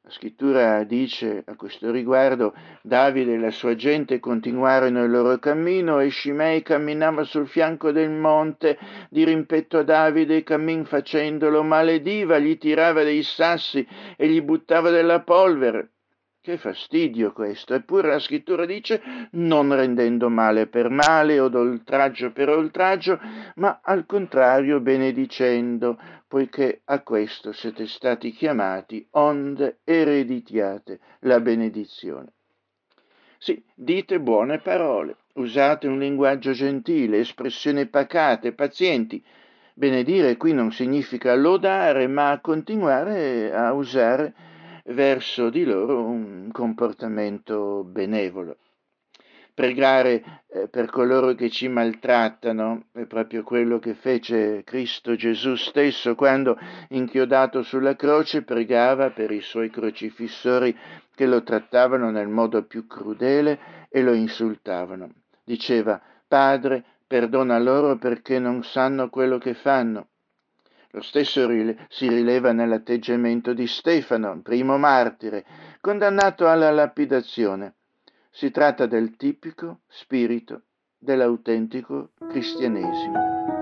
La 0.03 0.09
scrittura 0.09 0.83
dice 0.83 1.43
a 1.45 1.55
questo 1.55 1.91
riguardo, 1.91 2.55
Davide 2.81 3.35
e 3.35 3.37
la 3.37 3.51
sua 3.51 3.75
gente 3.75 4.19
continuarono 4.19 5.03
il 5.03 5.11
loro 5.11 5.37
cammino 5.37 5.99
e 5.99 6.09
Scimei 6.09 6.63
camminava 6.63 7.23
sul 7.23 7.47
fianco 7.47 7.91
del 7.91 8.09
monte 8.09 8.79
di 9.11 9.23
rimpetto 9.23 9.77
a 9.77 9.83
Davide 9.83 10.41
cammin 10.41 10.85
facendolo 10.85 11.61
malediva, 11.61 12.39
gli 12.39 12.57
tirava 12.57 13.03
dei 13.03 13.21
sassi 13.21 13.87
e 14.17 14.27
gli 14.27 14.41
buttava 14.41 14.89
della 14.89 15.21
polvere. 15.21 15.91
Che 16.43 16.57
fastidio 16.57 17.33
questo, 17.33 17.75
eppure 17.75 18.07
la 18.07 18.17
scrittura 18.17 18.65
dice 18.65 18.99
non 19.33 19.75
rendendo 19.75 20.27
male 20.27 20.65
per 20.65 20.89
male 20.89 21.39
o 21.39 21.49
d'oltraggio 21.49 22.31
per 22.31 22.49
oltraggio, 22.49 23.19
ma 23.57 23.79
al 23.83 24.07
contrario 24.07 24.79
benedicendo, 24.79 25.99
poiché 26.27 26.81
a 26.85 27.01
questo 27.01 27.51
siete 27.51 27.85
stati 27.85 28.31
chiamati, 28.31 29.05
onde 29.11 29.81
ereditiate 29.83 30.99
la 31.19 31.39
benedizione. 31.39 32.31
Sì, 33.37 33.63
dite 33.75 34.19
buone 34.19 34.57
parole, 34.57 35.17
usate 35.33 35.85
un 35.85 35.99
linguaggio 35.99 36.53
gentile, 36.53 37.19
espressioni 37.19 37.85
pacate, 37.85 38.53
pazienti. 38.53 39.23
Benedire 39.75 40.37
qui 40.37 40.53
non 40.53 40.71
significa 40.71 41.35
lodare, 41.35 42.07
ma 42.07 42.39
continuare 42.41 43.53
a 43.53 43.73
usare 43.73 44.49
verso 44.91 45.49
di 45.49 45.63
loro 45.63 46.03
un 46.03 46.49
comportamento 46.51 47.83
benevolo. 47.83 48.57
Pregare 49.53 50.43
eh, 50.47 50.67
per 50.69 50.89
coloro 50.89 51.33
che 51.35 51.49
ci 51.49 51.67
maltrattano 51.67 52.85
è 52.93 53.05
proprio 53.05 53.43
quello 53.43 53.79
che 53.79 53.95
fece 53.95 54.63
Cristo 54.63 55.15
Gesù 55.15 55.55
stesso 55.55 56.15
quando, 56.15 56.57
inchiodato 56.89 57.61
sulla 57.61 57.95
croce, 57.95 58.43
pregava 58.43 59.11
per 59.11 59.31
i 59.31 59.41
suoi 59.41 59.69
crocifissori 59.69 60.75
che 61.13 61.25
lo 61.25 61.43
trattavano 61.43 62.09
nel 62.09 62.29
modo 62.29 62.63
più 62.63 62.87
crudele 62.87 63.87
e 63.89 64.01
lo 64.01 64.13
insultavano. 64.13 65.09
Diceva, 65.43 66.01
Padre, 66.27 66.83
perdona 67.05 67.59
loro 67.59 67.97
perché 67.97 68.39
non 68.39 68.63
sanno 68.63 69.09
quello 69.09 69.37
che 69.37 69.53
fanno. 69.53 70.10
Lo 70.91 71.01
stesso 71.01 71.47
si 71.87 72.09
rileva 72.09 72.51
nell'atteggiamento 72.51 73.53
di 73.53 73.65
Stefano, 73.65 74.41
primo 74.41 74.77
martire, 74.77 75.45
condannato 75.79 76.49
alla 76.49 76.69
lapidazione. 76.69 77.75
Si 78.29 78.51
tratta 78.51 78.85
del 78.85 79.15
tipico 79.15 79.81
spirito 79.87 80.63
dell'autentico 80.97 82.11
cristianesimo. 82.27 83.60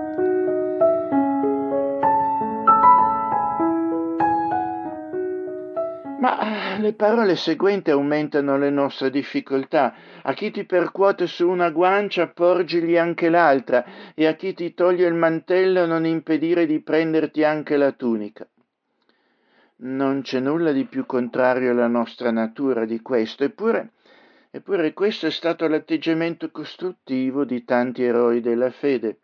Ma 6.20 6.76
le 6.78 6.92
parole 6.92 7.34
seguenti 7.34 7.90
aumentano 7.90 8.58
le 8.58 8.68
nostre 8.68 9.08
difficoltà. 9.08 9.94
A 10.22 10.34
chi 10.34 10.50
ti 10.50 10.64
percuote 10.64 11.26
su 11.26 11.48
una 11.48 11.70
guancia, 11.70 12.28
porgigli 12.28 12.98
anche 12.98 13.30
l'altra, 13.30 14.12
e 14.14 14.26
a 14.26 14.34
chi 14.34 14.52
ti 14.52 14.74
toglie 14.74 15.06
il 15.06 15.14
mantello, 15.14 15.86
non 15.86 16.04
impedire 16.04 16.66
di 16.66 16.82
prenderti 16.82 17.42
anche 17.42 17.78
la 17.78 17.92
tunica. 17.92 18.46
Non 19.76 20.20
c'è 20.20 20.40
nulla 20.40 20.72
di 20.72 20.84
più 20.84 21.06
contrario 21.06 21.70
alla 21.70 21.86
nostra 21.86 22.30
natura 22.30 22.84
di 22.84 23.00
questo, 23.00 23.44
eppure, 23.44 23.92
eppure 24.50 24.92
questo 24.92 25.26
è 25.26 25.30
stato 25.30 25.66
l'atteggiamento 25.68 26.50
costruttivo 26.50 27.46
di 27.46 27.64
tanti 27.64 28.02
eroi 28.02 28.42
della 28.42 28.70
fede 28.70 29.20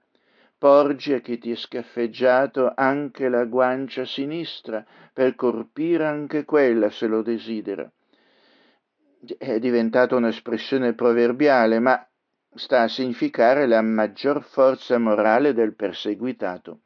porgi 0.58 1.12
a 1.12 1.20
chi 1.20 1.38
ti 1.38 1.50
è 1.50 1.54
scaffeggiato 1.54 2.72
anche 2.74 3.28
la 3.28 3.44
guancia 3.44 4.04
sinistra, 4.04 4.84
per 5.12 5.34
colpire 5.34 6.04
anche 6.04 6.44
quella 6.44 6.90
se 6.90 7.06
lo 7.06 7.22
desidera. 7.22 7.90
È 9.38 9.58
diventata 9.58 10.16
un'espressione 10.16 10.94
proverbiale, 10.94 11.78
ma 11.78 12.06
sta 12.54 12.82
a 12.82 12.88
significare 12.88 13.66
la 13.66 13.82
maggior 13.82 14.42
forza 14.42 14.98
morale 14.98 15.52
del 15.52 15.74
perseguitato. 15.74 16.80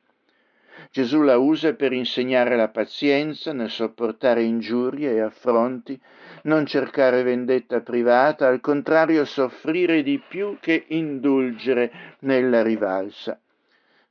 Gesù 0.91 1.23
la 1.23 1.37
usa 1.37 1.75
per 1.75 1.93
insegnare 1.93 2.57
la 2.57 2.69
pazienza 2.69 3.53
nel 3.53 3.71
sopportare 3.71 4.43
ingiurie 4.43 5.13
e 5.13 5.21
affronti, 5.21 6.01
non 6.45 6.67
cercare 6.67 7.23
vendetta 7.23 7.81
privata, 7.81 8.49
al 8.49 8.61
contrario 8.61 9.25
soffrire 9.25 10.03
di 10.03 10.19
più 10.27 10.57
che 10.59 10.87
indulgere 10.89 12.17
nella 12.21 12.63
rivalsa. 12.63 13.39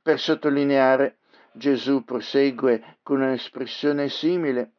Per 0.02 0.18
sottolineare, 0.18 1.18
Gesù 1.52 2.04
prosegue 2.04 2.96
con 3.02 3.20
un'espressione 3.20 4.08
simile. 4.08 4.72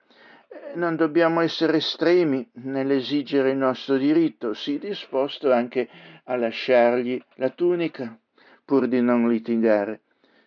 Eh, 0.47 0.75
non 0.75 0.95
dobbiamo 0.95 1.41
essere 1.41 1.77
estremi 1.77 2.49
nell'esigere 2.53 3.51
il 3.51 3.57
nostro 3.57 3.97
diritto, 3.97 4.53
sii 4.53 4.79
disposto 4.79 5.51
anche 5.51 5.87
a 6.23 6.35
lasciargli 6.35 7.21
la 7.35 7.49
tunica, 7.49 8.17
pur 8.65 8.87
di 8.87 9.01
non 9.01 9.29
litigare. 9.29 10.01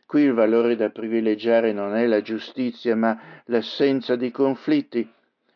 Qui 0.06 0.22
il 0.22 0.32
valore 0.32 0.76
da 0.76 0.90
privilegiare 0.90 1.72
non 1.72 1.94
è 1.94 2.06
la 2.06 2.20
giustizia, 2.20 2.96
ma 2.96 3.18
l'assenza 3.46 4.16
di 4.16 4.30
conflitti. 4.30 5.08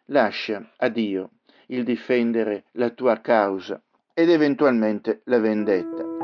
Lascia 0.06 0.72
a 0.76 0.88
Dio 0.88 1.30
il 1.66 1.84
difendere 1.84 2.64
la 2.72 2.90
tua 2.90 3.20
causa 3.20 3.80
ed 4.14 4.30
eventualmente 4.30 5.20
la 5.24 5.38
vendetta. 5.38 6.17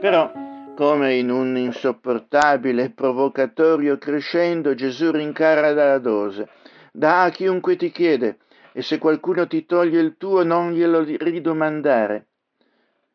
Però, 0.00 0.32
come 0.74 1.16
in 1.16 1.30
un 1.30 1.58
insopportabile 1.58 2.88
provocatorio 2.88 3.98
crescendo, 3.98 4.74
Gesù 4.74 5.10
rincara 5.10 5.74
dalla 5.74 5.98
dose. 5.98 6.48
Da 6.90 7.24
a 7.24 7.28
chiunque 7.28 7.76
ti 7.76 7.90
chiede, 7.90 8.38
e 8.72 8.80
se 8.80 8.96
qualcuno 8.96 9.46
ti 9.46 9.66
toglie 9.66 10.00
il 10.00 10.16
tuo 10.16 10.42
non 10.42 10.72
glielo 10.72 11.02
ridomandare. 11.02 12.29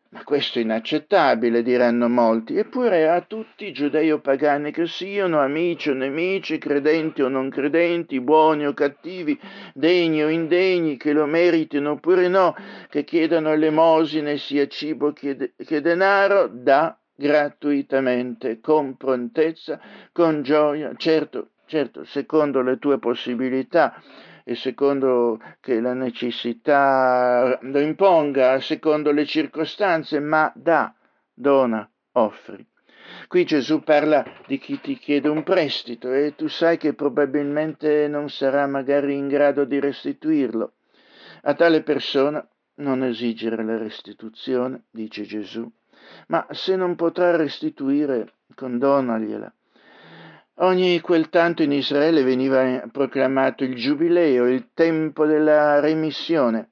Ma 0.10 0.24
questo 0.24 0.60
è 0.60 0.62
inaccettabile, 0.62 1.62
diranno 1.62 2.08
molti, 2.08 2.58
eppure 2.58 3.10
a 3.10 3.22
tutti, 3.22 3.74
giudei 3.74 4.12
o 4.12 4.20
pagani 4.20 4.72
che 4.72 4.88
siano, 4.88 5.39
amici 5.41 5.89
o 5.89 5.93
nemici, 5.93 6.58
credenti 6.58 7.22
o 7.22 7.28
non 7.28 7.49
credenti, 7.49 8.22
buoni 8.22 8.66
o 8.66 8.74
cattivi, 8.74 9.38
degni 9.74 10.24
o 10.24 10.30
indegni, 10.30 10.95
che 10.95 11.12
lo 11.12 11.26
meritino 11.26 11.91
oppure 11.91 12.28
no, 12.30 12.56
che 12.89 13.03
chiedano 13.03 13.51
elemosine 13.51 14.38
sia 14.38 14.68
cibo 14.68 15.12
che, 15.12 15.53
che 15.58 15.82
denaro, 15.82 16.47
dà 16.47 16.97
gratuitamente, 17.14 18.62
con 18.62 18.95
prontezza, 18.95 19.80
con 20.12 20.43
gioia, 20.43 20.93
certo, 20.95 21.49
certo, 21.66 22.06
secondo 22.06 22.62
le 22.62 22.78
tue 22.78 22.99
possibilità 22.99 24.01
e 24.47 24.53
secondo 24.53 25.41
che 25.59 25.81
la 25.81 25.95
necessità 25.95 27.57
lo 27.63 27.79
imponga, 27.79 28.59
secondo 28.59 29.11
le 29.11 29.25
circostanze, 29.25 30.19
ma 30.19 30.53
dà, 30.55 30.93
dona, 31.33 31.89
offri. 32.11 32.63
Qui 33.27 33.43
Gesù 33.43 33.81
parla 33.81 34.23
di 34.45 34.59
chi 34.59 34.79
ti 34.79 34.99
chiede 34.99 35.29
un 35.29 35.41
prestito 35.41 36.13
e 36.13 36.35
tu 36.35 36.47
sai 36.47 36.77
che 36.77 36.93
probabilmente 36.93 38.07
non 38.07 38.29
sarà 38.29 38.67
magari 38.67 39.15
in 39.15 39.27
grado 39.27 39.65
di 39.65 39.79
restituirlo. 39.79 40.73
A 41.41 41.55
tale 41.55 41.81
persona 41.81 42.47
non 42.75 43.03
esigere 43.03 43.63
la 43.63 43.77
restituzione, 43.77 44.83
dice 44.91 45.23
Gesù, 45.23 45.67
ma 46.27 46.45
se 46.51 46.75
non 46.75 46.95
potrà 46.95 47.35
restituire, 47.35 48.33
condonagliela 48.53 49.51
Ogni 50.60 51.01
quel 51.01 51.28
tanto 51.28 51.64
in 51.64 51.74
Israele 51.74 52.24
veniva 52.24 52.88
proclamato 52.89 53.66
il 53.66 53.76
giubileo, 53.76 54.47
il 54.47 54.70
tempo 54.74 55.26
della 55.26 55.82
remissione. 55.82 56.70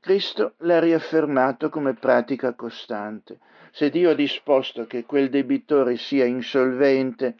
Cristo 0.00 0.54
l'ha 0.58 0.78
riaffermato 0.80 1.70
come 1.70 1.94
pratica 1.94 2.54
costante. 2.54 3.38
Se 3.72 3.88
Dio 3.88 4.10
ha 4.10 4.14
disposto 4.14 4.86
che 4.86 5.04
quel 5.04 5.30
debitore 5.30 5.96
sia 5.96 6.26
insolvente, 6.26 7.36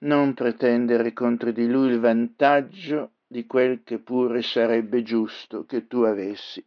non 0.00 0.34
pretendere 0.34 1.14
contro 1.14 1.52
di 1.52 1.68
lui 1.68 1.88
il 1.88 2.00
vantaggio 2.00 3.12
di 3.26 3.46
quel 3.46 3.82
che 3.82 4.00
pure 4.00 4.42
sarebbe 4.42 5.02
giusto 5.02 5.64
che 5.64 5.86
tu 5.86 6.02
avessi. 6.02 6.62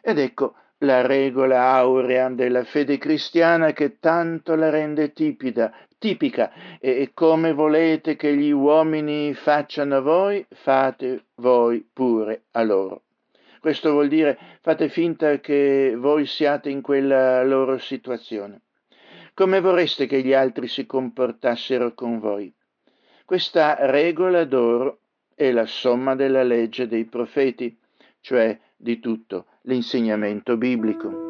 Ed 0.00 0.18
ecco 0.18 0.54
la 0.78 1.04
regola 1.04 1.72
aurea 1.72 2.28
della 2.28 2.62
fede 2.64 2.98
cristiana 2.98 3.72
che 3.72 3.98
tanto 3.98 4.54
la 4.54 4.70
rende 4.70 5.12
tipida, 5.12 5.74
tipica 5.98 6.78
e 6.78 7.10
come 7.14 7.52
volete 7.52 8.14
che 8.14 8.36
gli 8.36 8.50
uomini 8.50 9.34
facciano 9.34 9.96
a 9.96 10.00
voi, 10.00 10.46
fate 10.50 11.24
voi 11.36 11.86
pure 11.92 12.44
a 12.52 12.62
loro. 12.62 13.02
Questo 13.60 13.90
vuol 13.90 14.06
dire 14.06 14.38
fate 14.60 14.88
finta 14.88 15.40
che 15.40 15.94
voi 15.96 16.26
siate 16.26 16.70
in 16.70 16.80
quella 16.80 17.42
loro 17.42 17.78
situazione. 17.78 18.60
Come 19.34 19.60
vorreste 19.60 20.06
che 20.06 20.22
gli 20.22 20.32
altri 20.32 20.68
si 20.68 20.86
comportassero 20.86 21.94
con 21.94 22.20
voi? 22.20 22.52
Questa 23.24 23.76
regola 23.86 24.44
d'oro 24.44 25.00
è 25.34 25.50
la 25.50 25.66
somma 25.66 26.14
della 26.14 26.42
legge 26.42 26.86
dei 26.86 27.04
profeti, 27.04 27.76
cioè 28.20 28.58
di 28.76 29.00
tutto 29.00 29.46
l'insegnamento 29.68 30.56
biblico. 30.56 31.26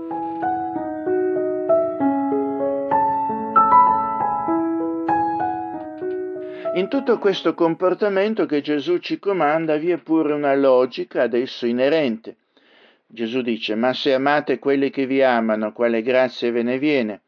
In 6.74 6.86
tutto 6.88 7.18
questo 7.18 7.54
comportamento 7.54 8.46
che 8.46 8.60
Gesù 8.60 8.98
ci 8.98 9.18
comanda 9.18 9.76
vi 9.76 9.90
è 9.90 9.98
pure 9.98 10.34
una 10.34 10.54
logica 10.54 11.22
ad 11.22 11.34
esso 11.34 11.66
inerente. 11.66 12.36
Gesù 13.04 13.42
dice, 13.42 13.74
ma 13.74 13.92
se 13.92 14.14
amate 14.14 14.60
quelli 14.60 14.90
che 14.90 15.04
vi 15.06 15.20
amano, 15.20 15.72
quale 15.72 16.02
grazia 16.02 16.52
ve 16.52 16.62
ne 16.62 16.78
viene? 16.78 17.22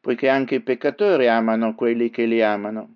Poiché 0.00 0.30
anche 0.30 0.54
i 0.54 0.60
peccatori 0.60 1.28
amano 1.28 1.74
quelli 1.74 2.08
che 2.08 2.24
li 2.24 2.42
amano. 2.42 2.94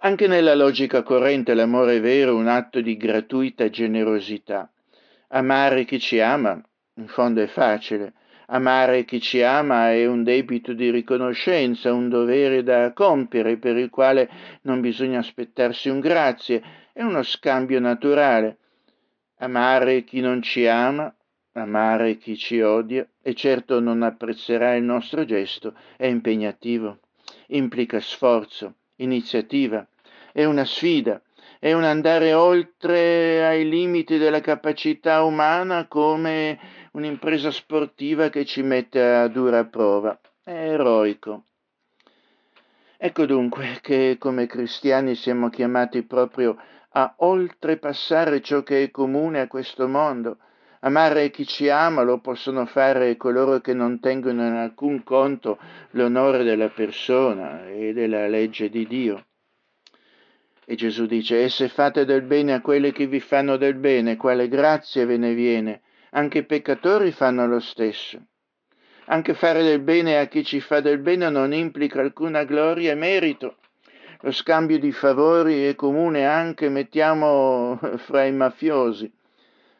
Anche 0.00 0.26
nella 0.26 0.54
logica 0.54 1.02
corrente 1.02 1.54
l'amore 1.54 2.00
vero 2.00 2.32
è 2.32 2.34
un 2.34 2.48
atto 2.48 2.82
di 2.82 2.98
gratuita 2.98 3.70
generosità. 3.70 4.70
Amare 5.30 5.84
chi 5.84 6.00
ci 6.00 6.20
ama, 6.20 6.58
in 6.94 7.06
fondo 7.06 7.42
è 7.42 7.46
facile. 7.46 8.14
Amare 8.46 9.04
chi 9.04 9.20
ci 9.20 9.42
ama 9.42 9.92
è 9.92 10.06
un 10.06 10.22
debito 10.22 10.72
di 10.72 10.90
riconoscenza, 10.90 11.92
un 11.92 12.08
dovere 12.08 12.62
da 12.62 12.94
compiere 12.94 13.58
per 13.58 13.76
il 13.76 13.90
quale 13.90 14.30
non 14.62 14.80
bisogna 14.80 15.18
aspettarsi 15.18 15.90
un 15.90 16.00
grazie, 16.00 16.62
è 16.94 17.02
uno 17.02 17.22
scambio 17.22 17.78
naturale. 17.78 18.56
Amare 19.40 20.02
chi 20.04 20.20
non 20.20 20.40
ci 20.40 20.66
ama, 20.66 21.14
amare 21.52 22.16
chi 22.16 22.34
ci 22.34 22.62
odia 22.62 23.06
e 23.20 23.34
certo 23.34 23.80
non 23.80 24.02
apprezzerà 24.02 24.76
il 24.76 24.82
nostro 24.82 25.26
gesto 25.26 25.74
è 25.98 26.06
impegnativo, 26.06 27.00
implica 27.48 28.00
sforzo, 28.00 28.76
iniziativa, 28.96 29.86
è 30.32 30.44
una 30.44 30.64
sfida, 30.64 31.20
è 31.60 31.72
un 31.72 31.82
andare 31.82 32.34
oltre 32.34 33.44
ai 33.44 33.68
limiti 33.68 34.16
della 34.16 34.40
capacità 34.40 35.22
umana 35.22 35.88
come 35.88 36.58
un'impresa 36.92 37.50
sportiva 37.50 38.28
che 38.28 38.44
ci 38.44 38.62
mette 38.62 39.02
a 39.02 39.26
dura 39.26 39.64
prova. 39.64 40.18
È 40.42 40.50
eroico. 40.50 41.44
Ecco 42.96 43.26
dunque 43.26 43.78
che 43.80 44.16
come 44.18 44.46
cristiani 44.46 45.14
siamo 45.14 45.50
chiamati 45.50 46.02
proprio 46.04 46.56
a 46.90 47.14
oltrepassare 47.18 48.40
ciò 48.40 48.62
che 48.62 48.84
è 48.84 48.90
comune 48.90 49.40
a 49.40 49.48
questo 49.48 49.88
mondo. 49.88 50.38
Amare 50.80 51.30
chi 51.30 51.44
ci 51.44 51.68
ama 51.68 52.02
lo 52.02 52.20
possono 52.20 52.66
fare 52.66 53.16
coloro 53.16 53.60
che 53.60 53.74
non 53.74 53.98
tengono 53.98 54.46
in 54.46 54.54
alcun 54.54 55.02
conto 55.02 55.58
l'onore 55.90 56.44
della 56.44 56.68
persona 56.68 57.66
e 57.66 57.92
della 57.92 58.28
legge 58.28 58.68
di 58.68 58.86
Dio. 58.86 59.27
E 60.70 60.74
Gesù 60.74 61.06
dice, 61.06 61.44
e 61.44 61.48
se 61.48 61.68
fate 61.68 62.04
del 62.04 62.20
bene 62.20 62.52
a 62.52 62.60
quelli 62.60 62.92
che 62.92 63.06
vi 63.06 63.20
fanno 63.20 63.56
del 63.56 63.72
bene, 63.72 64.18
quale 64.18 64.48
grazia 64.48 65.06
ve 65.06 65.16
ne 65.16 65.32
viene? 65.32 65.80
Anche 66.10 66.40
i 66.40 66.44
peccatori 66.44 67.10
fanno 67.10 67.46
lo 67.46 67.58
stesso. 67.58 68.22
Anche 69.06 69.32
fare 69.32 69.62
del 69.62 69.80
bene 69.80 70.18
a 70.18 70.26
chi 70.26 70.44
ci 70.44 70.60
fa 70.60 70.80
del 70.80 70.98
bene 70.98 71.30
non 71.30 71.54
implica 71.54 72.02
alcuna 72.02 72.44
gloria 72.44 72.92
e 72.92 72.96
merito. 72.96 73.56
Lo 74.20 74.30
scambio 74.30 74.78
di 74.78 74.92
favori 74.92 75.64
è 75.64 75.74
comune 75.74 76.26
anche, 76.26 76.68
mettiamo, 76.68 77.80
fra 77.96 78.26
i 78.26 78.32
mafiosi. 78.32 79.10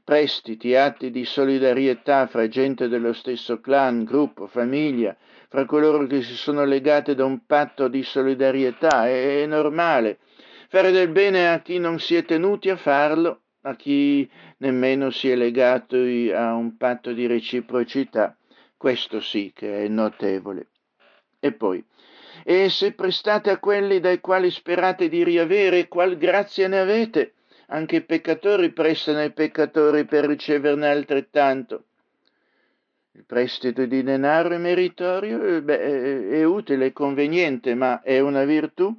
Prestiti, 0.02 0.74
atti 0.74 1.10
di 1.10 1.26
solidarietà 1.26 2.26
fra 2.28 2.48
gente 2.48 2.88
dello 2.88 3.12
stesso 3.12 3.60
clan, 3.60 4.04
gruppo, 4.04 4.46
famiglia, 4.46 5.14
fra 5.48 5.66
coloro 5.66 6.06
che 6.06 6.22
si 6.22 6.34
sono 6.34 6.64
legati 6.64 7.14
da 7.14 7.26
un 7.26 7.44
patto 7.44 7.88
di 7.88 8.02
solidarietà, 8.02 9.06
è, 9.06 9.44
normale. 9.44 10.20
Fare 10.70 10.90
del 10.90 11.08
bene 11.08 11.48
a 11.48 11.62
chi 11.62 11.78
non 11.78 11.98
si 11.98 12.14
è 12.14 12.26
tenuti 12.26 12.68
a 12.68 12.76
farlo, 12.76 13.40
a 13.62 13.74
chi 13.74 14.28
nemmeno 14.58 15.08
si 15.08 15.30
è 15.30 15.34
legato 15.34 15.96
a 15.96 16.52
un 16.52 16.76
patto 16.76 17.14
di 17.14 17.26
reciprocità, 17.26 18.36
questo 18.76 19.18
sì 19.20 19.50
che 19.54 19.84
è 19.84 19.88
notevole. 19.88 20.66
E 21.40 21.52
poi, 21.52 21.82
e 22.44 22.68
se 22.68 22.92
prestate 22.92 23.48
a 23.48 23.56
quelli 23.56 23.98
dai 23.98 24.20
quali 24.20 24.50
sperate 24.50 25.08
di 25.08 25.24
riavere, 25.24 25.88
qual 25.88 26.18
grazia 26.18 26.68
ne 26.68 26.80
avete? 26.80 27.32
Anche 27.68 27.96
i 27.96 28.02
peccatori 28.02 28.70
prestano 28.70 29.20
ai 29.20 29.32
peccatori 29.32 30.04
per 30.04 30.26
riceverne 30.26 30.86
altrettanto. 30.86 31.84
Il 33.12 33.24
prestito 33.24 33.86
di 33.86 34.02
denaro 34.02 34.50
è 34.50 34.58
meritorio? 34.58 35.62
Beh, 35.62 36.28
è 36.28 36.44
utile, 36.44 36.86
è 36.86 36.92
conveniente, 36.92 37.74
ma 37.74 38.02
è 38.02 38.20
una 38.20 38.44
virtù? 38.44 38.94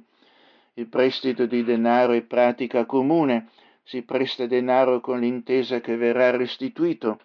Il 0.80 0.86
prestito 0.86 1.44
di 1.44 1.62
denaro 1.62 2.12
è 2.14 2.22
pratica 2.22 2.86
comune, 2.86 3.48
si 3.82 4.00
presta 4.00 4.46
denaro 4.46 5.00
con 5.00 5.20
l'intesa 5.20 5.78
che 5.78 5.94
verrà 5.94 6.30
restituito. 6.30 7.20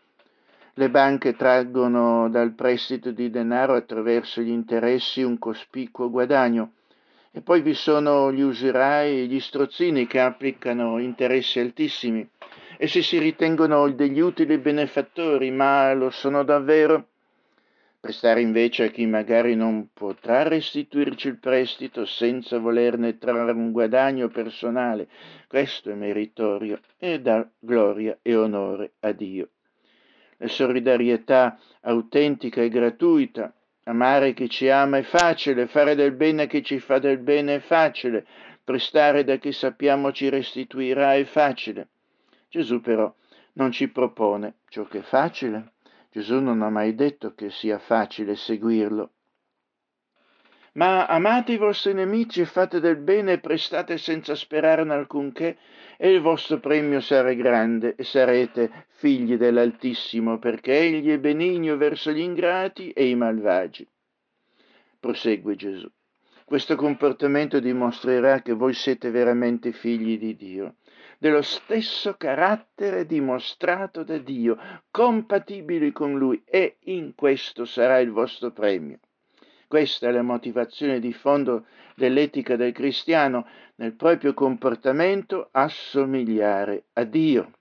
Le 0.73 0.89
banche 0.89 1.37
traggono 1.37 2.27
dal 2.27 2.51
prestito 2.51 3.11
di 3.11 3.29
denaro 3.29 3.75
attraverso 3.75 4.41
gli 4.41 4.49
interessi 4.49 5.23
un 5.23 5.39
cospicuo 5.39 6.09
guadagno. 6.09 6.73
E 7.31 7.39
poi 7.39 7.61
vi 7.61 7.73
sono 7.73 8.29
gli 8.29 8.41
usurai 8.41 9.21
e 9.21 9.25
gli 9.25 9.39
strozzini 9.39 10.05
che 10.05 10.19
applicano 10.19 10.99
interessi 10.99 11.61
altissimi. 11.61 12.27
Essi 12.77 13.01
si 13.01 13.19
ritengono 13.19 13.89
degli 13.89 14.19
utili 14.19 14.57
benefattori, 14.57 15.49
ma 15.51 15.93
lo 15.93 16.09
sono 16.09 16.43
davvero? 16.43 17.07
Prestare 18.05 18.39
invece 18.39 18.83
a 18.83 18.89
chi 18.89 19.07
magari 19.07 19.55
non 19.55 19.89
potrà 19.91 20.43
restituirci 20.43 21.27
il 21.27 21.39
prestito 21.39 22.05
senza 22.05 22.59
volerne 22.59 23.17
trarre 23.17 23.51
un 23.53 23.71
guadagno 23.71 24.27
personale, 24.27 25.07
questo 25.47 25.89
è 25.89 25.95
meritorio 25.95 26.79
e 26.99 27.19
dà 27.19 27.49
gloria 27.57 28.15
e 28.21 28.35
onore 28.35 28.91
a 28.99 29.11
Dio. 29.11 29.49
La 30.37 30.47
solidarietà 30.47 31.57
autentica 31.81 32.61
e 32.61 32.69
gratuita, 32.69 33.51
amare 33.85 34.35
chi 34.35 34.51
ci 34.51 34.69
ama 34.69 34.99
è 34.99 35.01
facile, 35.01 35.65
fare 35.65 35.95
del 35.95 36.11
bene 36.11 36.43
a 36.43 36.45
chi 36.45 36.63
ci 36.63 36.77
fa 36.77 36.99
del 36.99 37.17
bene 37.17 37.55
è 37.55 37.59
facile, 37.59 38.23
prestare 38.63 39.23
da 39.23 39.37
chi 39.37 39.51
sappiamo 39.51 40.11
ci 40.11 40.29
restituirà 40.29 41.15
è 41.15 41.23
facile. 41.23 41.87
Gesù 42.49 42.81
però 42.81 43.11
non 43.53 43.71
ci 43.71 43.87
propone 43.87 44.57
ciò 44.69 44.83
che 44.83 44.99
è 44.99 45.01
facile 45.01 45.71
Gesù 46.15 46.39
non 46.39 46.61
ha 46.61 46.69
mai 46.69 46.95
detto 46.95 47.33
che 47.35 47.49
sia 47.49 47.77
facile 47.77 48.37
seguirlo. 48.37 49.11
Ma 50.75 51.07
amate 51.07 51.51
i 51.51 51.57
vostri 51.57 51.93
nemici 51.93 52.39
e 52.39 52.45
fate 52.45 52.79
del 52.79 52.95
bene 52.95 53.33
e 53.33 53.39
prestate 53.39 53.97
senza 53.97 54.33
sperare 54.33 54.83
in 54.83 54.91
alcunché, 54.91 55.57
e 55.97 56.09
il 56.09 56.21
vostro 56.21 56.61
premio 56.61 57.01
sarà 57.01 57.33
grande 57.33 57.95
e 57.95 58.05
sarete 58.05 58.85
figli 58.91 59.35
dell'Altissimo, 59.35 60.39
perché 60.39 60.77
egli 60.79 61.09
è 61.09 61.19
benigno 61.19 61.75
verso 61.75 62.11
gli 62.11 62.21
ingrati 62.21 62.91
e 62.91 63.09
i 63.09 63.15
malvagi. 63.15 63.85
Prosegue 64.97 65.57
Gesù. 65.57 65.91
Questo 66.45 66.77
comportamento 66.77 67.59
dimostrerà 67.59 68.41
che 68.41 68.53
voi 68.53 68.73
siete 68.73 69.11
veramente 69.11 69.73
figli 69.73 70.17
di 70.17 70.33
Dio 70.37 70.75
dello 71.17 71.41
stesso 71.41 72.15
carattere 72.17 73.05
dimostrato 73.05 74.03
da 74.03 74.17
Dio, 74.17 74.57
compatibili 74.91 75.91
con 75.91 76.17
Lui 76.17 76.41
e 76.45 76.77
in 76.85 77.13
questo 77.15 77.65
sarà 77.65 77.99
il 77.99 78.11
vostro 78.11 78.51
premio. 78.51 78.99
Questa 79.67 80.07
è 80.07 80.11
la 80.11 80.21
motivazione 80.21 80.99
di 80.99 81.11
fondo 81.11 81.65
dell'etica 81.95 82.55
del 82.55 82.71
cristiano, 82.71 83.47
nel 83.75 83.93
proprio 83.93 84.33
comportamento 84.33 85.49
assomigliare 85.51 86.85
a 86.93 87.03
Dio. 87.03 87.51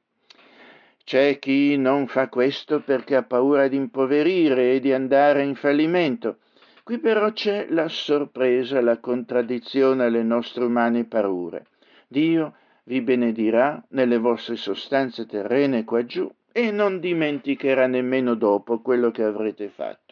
C'è 1.02 1.38
chi 1.38 1.76
non 1.76 2.06
fa 2.06 2.28
questo 2.28 2.80
perché 2.80 3.16
ha 3.16 3.22
paura 3.22 3.68
di 3.68 3.76
impoverire 3.76 4.72
e 4.72 4.80
di 4.80 4.92
andare 4.92 5.42
in 5.42 5.54
fallimento. 5.54 6.38
Qui 6.82 6.98
però 6.98 7.32
c'è 7.32 7.66
la 7.70 7.88
sorpresa, 7.88 8.80
la 8.80 8.98
contraddizione 8.98 10.04
alle 10.04 10.22
nostre 10.22 10.64
umane 10.64 11.04
paure. 11.04 11.66
Dio 12.08 12.54
vi 12.84 13.00
benedirà 13.00 13.82
nelle 13.90 14.18
vostre 14.18 14.56
sostanze 14.56 15.26
terrene 15.26 15.84
qua 15.84 16.04
giù 16.04 16.30
e 16.52 16.70
non 16.70 17.00
dimenticherà 17.00 17.86
nemmeno 17.86 18.34
dopo 18.34 18.80
quello 18.80 19.10
che 19.10 19.22
avrete 19.22 19.68
fatto. 19.68 20.02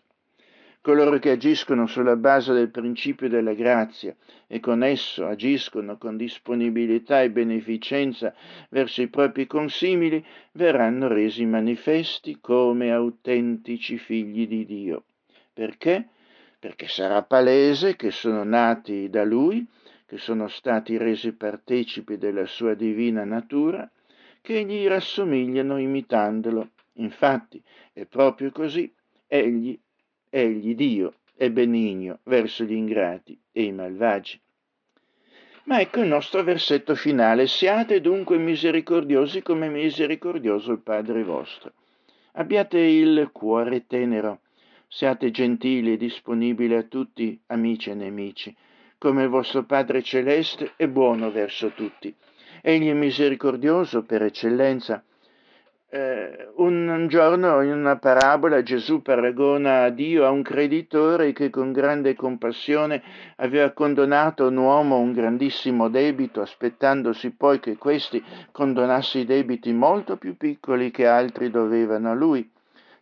Coloro 0.81 1.21
che 1.21 1.31
agiscono 1.31 1.87
sulla 1.87 2.17
base 2.17 2.53
del 2.53 2.71
principio 2.71 3.29
della 3.29 3.53
grazia 3.53 4.17
e 4.49 4.59
con 4.59 4.83
esso 4.83 5.27
agiscono 5.27 5.97
con 5.97 6.17
disponibilità 6.17 7.23
e 7.23 7.31
beneficenza 7.31 8.35
verso 8.69 9.01
i 9.01 9.07
propri 9.07 9.47
consimili 9.47 10.25
verranno 10.53 11.07
resi 11.07 11.47
manifesti 11.47 12.39
come 12.41 12.91
autentici 12.91 13.97
figli 13.97 14.49
di 14.49 14.67
Dio. 14.67 15.05
Perché? 15.53 16.09
Perché 16.59 16.89
sarà 16.89 17.23
palese 17.23 17.95
che 17.95 18.11
sono 18.11 18.43
nati 18.43 19.09
da 19.09 19.23
Lui 19.23 19.65
che 20.13 20.19
sono 20.19 20.47
stati 20.47 20.99
resi 20.99 21.33
partecipi 21.33 22.19
della 22.19 22.45
sua 22.45 22.75
divina 22.75 23.25
natura, 23.25 23.91
che 24.43 24.63
gli 24.63 24.87
rassomigliano 24.87 25.79
imitandolo. 25.79 26.73
Infatti 26.97 27.63
è 27.95 28.05
proprio 28.05 28.51
così, 28.51 28.93
egli, 29.27 29.81
egli 30.29 30.75
Dio, 30.75 31.15
è 31.35 31.49
benigno 31.51 32.19
verso 32.25 32.65
gli 32.65 32.75
ingrati 32.75 33.41
e 33.53 33.63
i 33.63 33.73
malvagi. 33.73 34.39
Ma 35.65 35.81
ecco 35.81 36.01
il 36.01 36.09
nostro 36.09 36.43
versetto 36.43 36.95
finale, 36.95 37.47
siate 37.47 38.03
dunque 38.03 38.37
misericordiosi 38.37 39.41
come 39.41 39.71
misericordioso 39.71 40.73
il 40.73 40.81
Padre 40.81 41.25
vostro. 41.25 41.73
Abbiate 42.33 42.79
il 42.79 43.31
cuore 43.33 43.87
tenero, 43.87 44.41
siate 44.89 45.31
gentili 45.31 45.95
e 45.95 45.97
disponibili 45.97 46.75
a 46.75 46.83
tutti, 46.83 47.41
amici 47.47 47.89
e 47.89 47.95
nemici, 47.95 48.55
come 49.03 49.25
il 49.25 49.31
vostro 49.31 49.65
Padre 49.65 50.01
Celeste 50.01 50.75
è 50.77 50.87
buono 50.87 51.33
verso 51.33 51.73
tutti. 51.73 52.15
Egli 52.61 52.89
è 52.89 52.93
misericordioso 52.93 54.05
per 54.05 54.23
eccellenza. 54.23 55.03
Eh, 55.91 56.51
un 56.59 57.07
giorno 57.09 57.63
in 57.63 57.73
una 57.73 57.99
parabola 57.99 58.63
Gesù 58.63 59.03
paragona 59.03 59.89
Dio 59.89 60.25
a 60.25 60.31
un 60.31 60.43
creditore 60.43 61.33
che 61.33 61.51
con 61.51 61.73
grande 61.73 62.15
compassione 62.15 63.03
aveva 63.39 63.73
condonato 63.73 64.45
a 64.45 64.47
un 64.47 64.59
uomo 64.59 64.99
un 64.99 65.13
grandissimo 65.13 65.89
debito, 65.89 66.41
aspettandosi 66.41 67.33
poi 67.33 67.59
che 67.59 67.77
questi 67.77 68.23
condonasse 68.53 69.19
i 69.19 69.25
debiti 69.25 69.73
molto 69.73 70.17
più 70.17 70.37
piccoli 70.37 70.93
che 70.93 71.09
altri 71.09 71.51
dovevano 71.51 72.09
a 72.09 72.15
lui. 72.15 72.49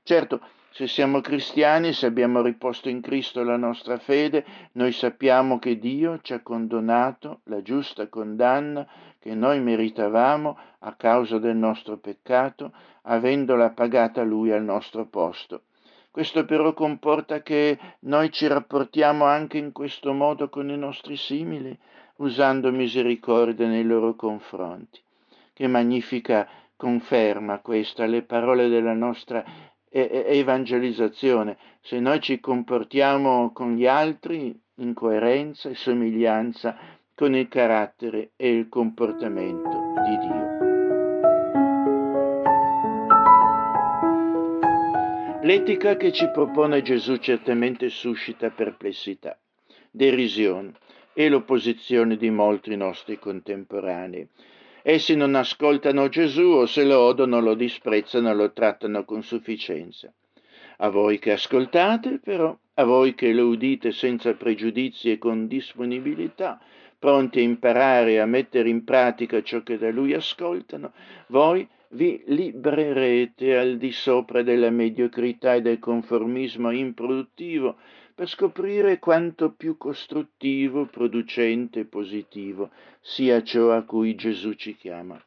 Certo, 0.03 0.41
se 0.71 0.87
siamo 0.87 1.21
cristiani, 1.21 1.93
se 1.93 2.07
abbiamo 2.07 2.43
riposto 2.43 2.89
in 2.89 3.01
Cristo 3.01 3.43
la 3.43 3.57
nostra 3.57 3.99
fede, 3.99 4.45
noi 4.73 4.93
sappiamo 4.93 5.59
che 5.59 5.79
Dio 5.79 6.21
ci 6.23 6.33
ha 6.33 6.41
condonato 6.43 7.41
la 7.45 7.61
giusta 7.61 8.09
condanna 8.09 8.87
che 9.19 9.35
noi 9.35 9.61
meritavamo 9.61 10.59
a 10.79 10.95
causa 10.95 11.39
del 11.39 11.57
nostro 11.57 11.99
peccato, 11.99 12.73
avendola 13.03 13.71
pagata 13.71 14.23
Lui 14.23 14.53
al 14.53 14.63
nostro 14.63 15.07
posto. 15.07 15.63
Questo 16.11 16.45
però 16.45 16.73
comporta 16.73 17.43
che 17.43 17.79
noi 18.01 18.31
ci 18.31 18.47
rapportiamo 18.47 19.25
anche 19.25 19.59
in 19.59 19.73
questo 19.73 20.13
modo 20.13 20.49
con 20.49 20.71
i 20.71 20.77
nostri 20.77 21.17
simili, 21.17 21.77
usando 22.17 22.73
misericordia 22.73 23.67
nei 23.67 23.85
loro 23.85 24.15
confronti. 24.15 25.01
Che 25.53 25.67
magnifica 25.67 26.49
conferma 26.77 27.59
questa 27.59 28.07
le 28.07 28.23
parole 28.23 28.69
della 28.69 28.95
nostra 28.95 29.45
evangelizzazione, 29.91 31.57
se 31.81 31.99
noi 31.99 32.21
ci 32.21 32.39
comportiamo 32.41 33.53
con 33.53 33.75
gli 33.75 33.87
altri 33.87 34.59
in 34.77 34.95
coerenza 34.95 35.69
e 35.69 35.75
somiglianza 35.75 36.77
con 37.15 37.35
il 37.35 37.49
carattere 37.49 38.31
e 38.37 38.51
il 38.51 38.69
comportamento 38.69 39.69
di 40.07 40.17
Dio. 40.19 40.59
L'etica 45.43 45.97
che 45.97 46.13
ci 46.13 46.29
propone 46.31 46.83
Gesù 46.83 47.17
certamente 47.17 47.89
suscita 47.89 48.51
perplessità, 48.51 49.39
derisione 49.91 50.73
e 51.13 51.29
l'opposizione 51.29 52.17
di 52.17 52.31
molti 52.31 52.77
nostri 52.77 53.19
contemporanei 53.19 54.29
Essi 54.83 55.15
non 55.15 55.35
ascoltano 55.35 56.09
Gesù 56.09 56.47
o 56.47 56.67
se 56.67 56.85
lo 56.85 56.99
odono 57.01 57.41
lo 57.41 57.55
disprezzano, 57.55 58.35
lo 58.35 58.53
trattano 58.53 59.05
con 59.05 59.23
sufficienza. 59.23 60.13
A 60.79 60.89
voi 60.89 61.19
che 61.19 61.33
ascoltate, 61.33 62.19
però, 62.19 62.57
a 62.75 62.85
voi 62.85 63.15
che 63.15 63.33
lo 63.33 63.47
udite 63.47 63.93
senza 63.93 64.33
pregiudizi 64.33 65.11
e 65.11 65.19
con 65.19 65.47
disponibilità, 65.47 66.59
pronti 66.99 67.41
a 67.41 67.43
imparare 67.43 68.13
e 68.13 68.19
a 68.19 68.27
mettere 68.27 68.69
in 68.69 68.85
pratica 68.85 69.43
ciò 69.43 69.63
che 69.63 69.77
da 69.77 69.91
lui 69.91 70.15
ascoltano, 70.15 70.93
voi 71.27 71.69
vi 71.93 72.23
librerete 72.27 73.57
al 73.57 73.77
di 73.77 73.91
sopra 73.91 74.43
della 74.43 74.71
mediocrità 74.71 75.55
e 75.55 75.63
del 75.63 75.79
conformismo 75.79 76.71
improduttivo 76.71 77.77
per 78.21 78.29
scoprire 78.29 78.99
quanto 78.99 79.51
più 79.51 79.79
costruttivo, 79.79 80.85
producente 80.85 81.81
e 81.81 81.85
positivo 81.87 82.69
sia 83.01 83.43
ciò 83.43 83.73
a 83.73 83.83
cui 83.85 84.15
Gesù 84.15 84.53
ci 84.53 84.77
chiama. 84.77 85.19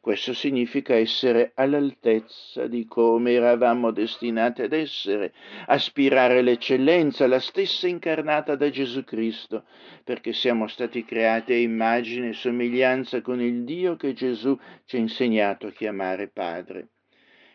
Questo 0.00 0.34
significa 0.34 0.92
essere 0.96 1.52
all'altezza 1.54 2.66
di 2.66 2.84
come 2.86 3.30
eravamo 3.30 3.92
destinati 3.92 4.62
ad 4.62 4.72
essere, 4.72 5.32
aspirare 5.66 6.40
all'eccellenza, 6.40 7.28
la 7.28 7.38
stessa 7.38 7.86
incarnata 7.86 8.56
da 8.56 8.68
Gesù 8.70 9.04
Cristo, 9.04 9.62
perché 10.02 10.32
siamo 10.32 10.66
stati 10.66 11.04
creati 11.04 11.52
a 11.52 11.58
immagine 11.58 12.30
e 12.30 12.32
somiglianza 12.32 13.20
con 13.20 13.40
il 13.40 13.62
Dio 13.62 13.94
che 13.94 14.14
Gesù 14.14 14.58
ci 14.84 14.96
ha 14.96 14.98
insegnato 14.98 15.68
a 15.68 15.70
chiamare 15.70 16.26
Padre 16.26 16.88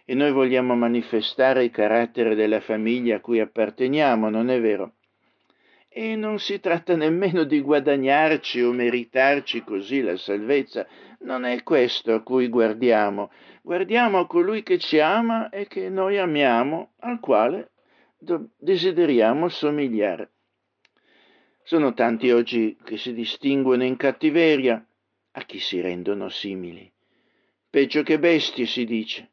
e 0.09 0.13
noi 0.13 0.31
vogliamo 0.31 0.73
manifestare 0.73 1.65
il 1.65 1.69
carattere 1.69 2.33
della 2.33 2.61
famiglia 2.61 3.17
a 3.17 3.19
cui 3.19 3.41
apparteniamo, 3.41 4.29
non 4.29 4.49
è 4.49 4.61
vero? 4.61 4.93
E 5.89 6.15
non 6.15 6.39
si 6.39 6.61
tratta 6.61 6.95
nemmeno 6.95 7.43
di 7.43 7.59
guadagnarci 7.59 8.61
o 8.61 8.71
meritarci 8.71 9.65
così 9.65 9.99
la 9.99 10.15
salvezza, 10.15 10.87
non 11.19 11.43
è 11.43 11.61
questo 11.61 12.13
a 12.13 12.23
cui 12.23 12.47
guardiamo, 12.47 13.31
guardiamo 13.61 14.19
a 14.19 14.27
colui 14.27 14.63
che 14.63 14.77
ci 14.77 14.97
ama 14.97 15.49
e 15.49 15.67
che 15.67 15.89
noi 15.89 16.17
amiamo, 16.17 16.93
al 16.99 17.19
quale 17.19 17.71
desideriamo 18.55 19.49
somigliare. 19.49 20.31
Sono 21.63 21.93
tanti 21.93 22.31
oggi 22.31 22.77
che 22.81 22.95
si 22.95 23.13
distinguono 23.13 23.83
in 23.83 23.97
cattiveria, 23.97 24.81
a 25.31 25.41
chi 25.43 25.59
si 25.59 25.81
rendono 25.81 26.29
simili. 26.29 26.89
Peggio 27.69 28.03
che 28.03 28.17
bestie 28.19 28.65
si 28.65 28.85
dice. 28.85 29.31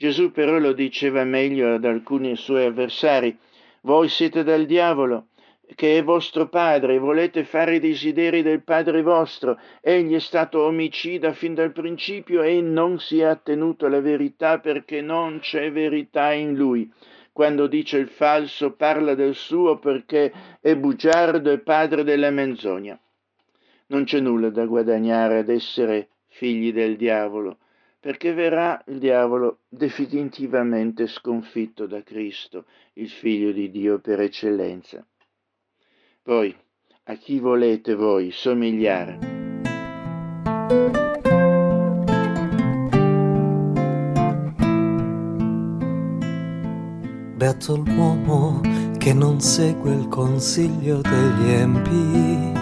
Gesù 0.00 0.30
però 0.30 0.56
lo 0.56 0.72
diceva 0.72 1.24
meglio 1.24 1.74
ad 1.74 1.84
alcuni 1.84 2.34
suoi 2.34 2.64
avversari, 2.64 3.36
voi 3.82 4.08
siete 4.08 4.42
del 4.42 4.64
diavolo, 4.64 5.26
che 5.74 5.98
è 5.98 6.02
vostro 6.02 6.48
padre, 6.48 6.98
volete 6.98 7.44
fare 7.44 7.74
i 7.74 7.80
desideri 7.80 8.40
del 8.40 8.62
padre 8.62 9.02
vostro. 9.02 9.60
Egli 9.82 10.14
è 10.14 10.18
stato 10.18 10.62
omicida 10.62 11.34
fin 11.34 11.52
dal 11.52 11.72
principio 11.72 12.40
e 12.40 12.62
non 12.62 12.98
si 12.98 13.20
è 13.20 13.24
attenuto 13.24 13.84
alla 13.84 14.00
verità 14.00 14.58
perché 14.58 15.02
non 15.02 15.40
c'è 15.40 15.70
verità 15.70 16.32
in 16.32 16.54
lui. 16.54 16.90
Quando 17.30 17.66
dice 17.66 17.98
il 17.98 18.08
falso 18.08 18.72
parla 18.72 19.14
del 19.14 19.34
suo 19.34 19.78
perché 19.78 20.32
è 20.62 20.76
bugiardo 20.76 21.50
e 21.50 21.58
padre 21.58 22.04
della 22.04 22.30
menzogna. 22.30 22.98
Non 23.88 24.04
c'è 24.04 24.20
nulla 24.20 24.48
da 24.48 24.64
guadagnare 24.64 25.40
ad 25.40 25.50
essere 25.50 26.08
figli 26.26 26.72
del 26.72 26.96
diavolo 26.96 27.58
perché 28.00 28.32
verrà 28.32 28.82
il 28.86 28.98
diavolo 28.98 29.58
definitivamente 29.68 31.06
sconfitto 31.06 31.86
da 31.86 32.02
Cristo, 32.02 32.64
il 32.94 33.10
figlio 33.10 33.52
di 33.52 33.70
Dio 33.70 33.98
per 33.98 34.20
eccellenza. 34.20 35.06
Poi, 36.22 36.56
a 37.04 37.14
chi 37.14 37.38
volete 37.38 37.94
voi 37.94 38.30
somigliare? 38.30 39.18
Beato 47.36 47.76
l'uomo 47.76 48.60
che 48.98 49.12
non 49.12 49.40
segue 49.40 49.94
il 49.94 50.08
consiglio 50.08 51.00
degli 51.00 51.50
empi 51.50 52.52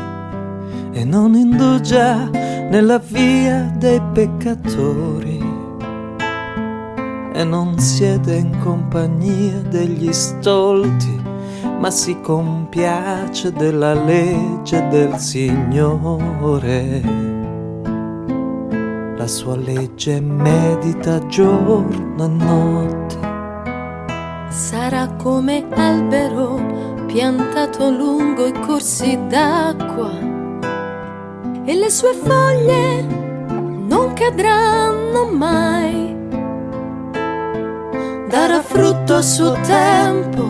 e 0.98 1.04
non 1.04 1.34
indugia 1.34 2.57
nella 2.68 2.98
via 2.98 3.72
dei 3.78 4.00
peccatori 4.12 5.38
e 7.32 7.44
non 7.44 7.78
siede 7.78 8.36
in 8.36 8.58
compagnia 8.58 9.60
degli 9.60 10.12
stolti, 10.12 11.22
ma 11.78 11.90
si 11.90 12.20
compiace 12.20 13.52
della 13.52 13.94
legge 13.94 14.86
del 14.88 15.16
Signore. 15.16 17.00
La 19.16 19.26
sua 19.26 19.56
legge 19.56 20.20
medita 20.20 21.24
giorno 21.26 22.24
e 22.24 22.28
notte. 22.28 23.16
Sarà 24.50 25.08
come 25.14 25.64
albero 25.74 26.60
piantato 27.06 27.90
lungo 27.90 28.46
i 28.46 28.52
corsi 28.60 29.18
d'acqua 29.28 30.37
e 31.68 31.74
le 31.74 31.90
sue 31.90 32.14
foglie 32.14 33.02
non 33.02 34.14
cadranno 34.14 35.26
mai. 35.26 36.16
Darà 38.26 38.62
frutto 38.62 39.16
a 39.16 39.20
suo 39.20 39.52
tempo, 39.66 40.46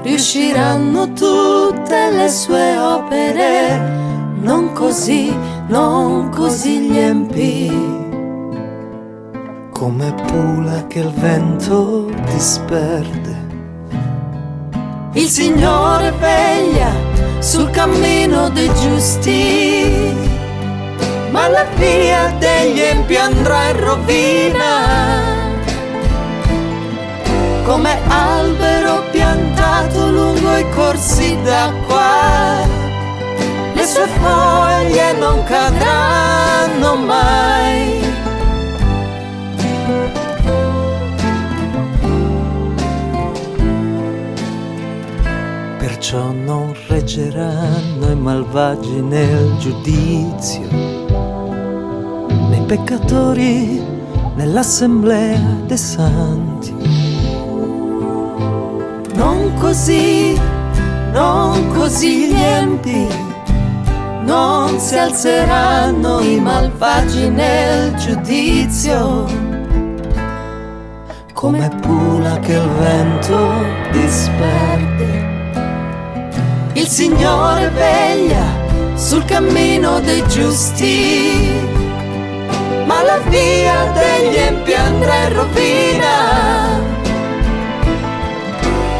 riusciranno 0.00 1.12
tutte 1.12 2.10
le 2.10 2.30
sue 2.30 2.78
opere, 2.78 3.78
non 4.40 4.72
così, 4.72 5.30
non 5.68 6.30
così 6.30 6.80
gli 6.80 6.96
empi. 6.96 7.70
Come 9.72 10.14
pula 10.26 10.86
che 10.86 11.00
il 11.00 11.12
vento 11.12 12.08
disperde. 12.32 13.42
Il 15.12 15.28
Signore 15.28 16.12
veglia 16.12 17.13
sul 17.44 17.70
cammino 17.70 18.48
dei 18.48 18.72
giusti, 18.72 20.16
ma 21.28 21.46
la 21.46 21.66
via 21.76 22.34
degli 22.38 22.80
empi 22.80 23.16
andrà 23.16 23.68
in 23.68 23.80
rovina. 23.84 25.22
Come 27.64 27.98
albero 28.08 29.02
piantato 29.10 30.10
lungo 30.10 30.56
i 30.56 30.66
corsi 30.70 31.38
d'acqua, 31.42 32.66
le 33.74 33.86
sue 33.86 34.08
foglie 34.22 35.12
non 35.12 35.44
cadranno 35.44 36.96
mai. 36.96 37.93
Perciò 46.04 46.32
non 46.32 46.74
reggeranno 46.88 48.10
i 48.10 48.14
malvagi 48.14 49.00
nel 49.00 49.56
giudizio, 49.56 50.68
nei 52.50 52.62
peccatori 52.66 53.82
nell'assemblea 54.34 55.40
dei 55.66 55.78
santi. 55.78 56.74
Non 59.14 59.54
così, 59.58 60.38
non 61.10 61.72
così 61.72 62.28
gli 62.28 62.38
empi, 62.38 63.06
non 64.26 64.78
si 64.78 64.98
alzeranno 64.98 66.20
i 66.20 66.38
malvagi 66.38 67.30
nel 67.30 67.94
giudizio. 67.94 69.24
Come 71.32 71.70
pula 71.80 72.38
che 72.40 72.52
il 72.52 72.68
vento 72.78 73.38
disperde. 73.90 75.13
Il 76.84 76.90
Signore 76.90 77.70
veglia 77.70 78.44
sul 78.94 79.24
cammino 79.24 80.00
dei 80.00 80.22
giusti, 80.28 81.58
ma 82.84 83.02
la 83.02 83.16
via 83.26 83.90
degli 83.94 84.36
empi 84.36 84.74
andrà 84.74 85.16
in 85.22 85.32
rovina. 85.32 86.82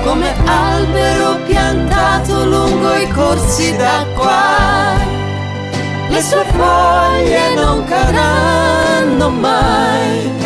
Come 0.03 0.35
albero 0.47 1.37
piantato 1.47 2.47
lungo 2.47 2.95
i 2.95 3.09
corsi 3.11 3.76
d'acqua, 3.76 4.97
le 6.09 6.22
sue 6.22 6.45
foglie 6.57 7.55
non 7.55 7.85
cadranno 7.85 9.28
mai. 9.28 10.43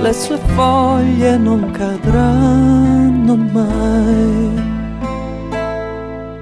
Le 0.00 0.12
sue 0.12 0.38
foglie 0.38 1.36
non 1.36 1.70
cadranno 1.72 3.36
mai. 3.36 4.66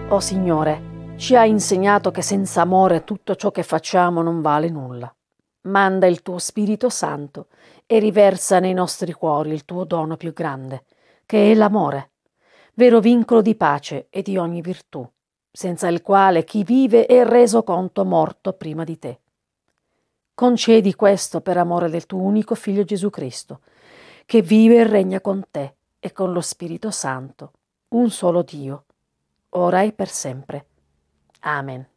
O 0.09 0.21
Signore, 0.21 1.15
ci 1.17 1.35
hai 1.35 1.49
insegnato 1.51 2.11
che 2.11 2.23
senza 2.23 2.61
amore 2.61 3.05
tutto 3.05 3.35
ciò 3.35 3.51
che 3.51 3.63
facciamo 3.63 4.21
non 4.23 4.43
vale 4.43 4.69
nulla. 4.69 5.11
Manda 5.63 6.07
il 6.07 6.23
tuo 6.23 6.39
Spirito 6.39 6.91
Santo 6.91 7.49
e 7.87 7.99
riversa 7.99 8.61
nei 8.61 8.75
nostri 8.75 9.13
cuori 9.13 9.53
il 9.53 9.65
tuo 9.65 9.85
dono 9.85 10.17
più 10.17 10.33
grande, 10.33 10.85
che 11.25 11.51
è 11.51 11.55
l'amore, 11.55 12.13
vero 12.75 13.01
vincolo 13.01 13.41
di 13.41 13.57
pace 13.57 14.07
e 14.11 14.23
di 14.23 14.37
ogni 14.37 14.61
virtù, 14.61 15.09
senza 15.51 15.89
il 15.89 16.03
quale 16.03 16.45
chi 16.45 16.63
vive 16.63 17.07
è 17.07 17.25
reso 17.25 17.63
conto 17.63 18.05
morto 18.05 18.53
prima 18.53 18.85
di 18.85 18.99
te. 18.99 19.21
Concedi 20.37 20.95
questo 20.95 21.41
per 21.41 21.57
amore 21.57 21.89
del 21.89 22.05
tuo 22.05 22.21
unico 22.21 22.55
Figlio 22.55 22.85
Gesù 22.85 23.09
Cristo, 23.09 23.61
che 24.27 24.43
vive 24.43 24.77
e 24.77 24.87
regna 24.87 25.23
con 25.23 25.47
te 25.51 25.77
e 25.99 26.13
con 26.13 26.35
lo 26.35 26.43
Spirito 26.43 26.91
Santo, 26.91 27.53
un 27.95 28.11
solo 28.11 28.43
Dio, 28.43 28.85
ora 29.53 29.81
e 29.81 29.93
per 29.93 30.09
sempre. 30.09 30.67
Amen. 31.41 31.89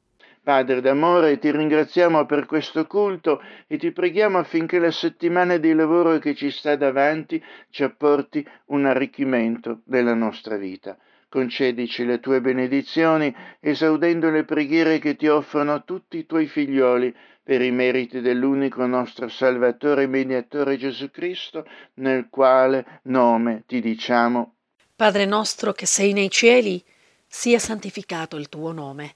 Padre 0.41 0.79
d'amore, 0.79 1.37
ti 1.37 1.51
ringraziamo 1.51 2.25
per 2.25 2.45
questo 2.45 2.87
culto 2.87 3.41
e 3.67 3.77
ti 3.77 3.91
preghiamo 3.91 4.37
affinché 4.37 4.79
la 4.79 4.89
settimana 4.89 5.57
di 5.57 5.73
lavoro 5.73 6.17
che 6.19 6.33
ci 6.33 6.49
sta 6.49 6.77
davanti 6.77 7.43
ci 7.69 7.83
apporti 7.83 8.47
un 8.67 8.85
arricchimento 8.85 9.81
della 9.83 10.13
nostra 10.13 10.55
vita. 10.55 10.97
Concedici 11.29 12.05
le 12.05 12.19
tue 12.19 12.41
benedizioni, 12.41 13.33
esaudendo 13.59 14.31
le 14.31 14.45
preghiere 14.45 14.97
che 14.97 15.15
ti 15.15 15.27
offrono 15.27 15.83
tutti 15.83 16.17
i 16.17 16.25
tuoi 16.25 16.47
figlioli 16.47 17.15
per 17.43 17.61
i 17.61 17.69
meriti 17.69 18.19
dell'unico 18.19 18.85
nostro 18.87 19.27
Salvatore 19.27 20.03
e 20.03 20.07
Mediatore 20.07 20.75
Gesù 20.77 21.11
Cristo, 21.11 21.67
nel 21.95 22.29
quale 22.29 23.01
nome 23.03 23.63
ti 23.67 23.79
diciamo. 23.79 24.55
Padre 24.95 25.25
nostro 25.25 25.71
che 25.71 25.85
sei 25.85 26.13
nei 26.13 26.31
cieli, 26.31 26.83
sia 27.27 27.59
santificato 27.59 28.35
il 28.35 28.49
tuo 28.49 28.71
nome, 28.71 29.15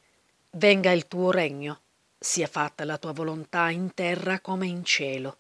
venga 0.52 0.92
il 0.92 1.08
tuo 1.08 1.32
regno, 1.32 1.82
sia 2.20 2.48
fatta 2.48 2.86
la 2.86 3.00
tua 3.00 3.12
volontà 3.12 3.70
in 3.72 3.94
terra 3.96 4.40
come 4.40 4.68
in 4.68 4.86
cielo. 4.86 5.36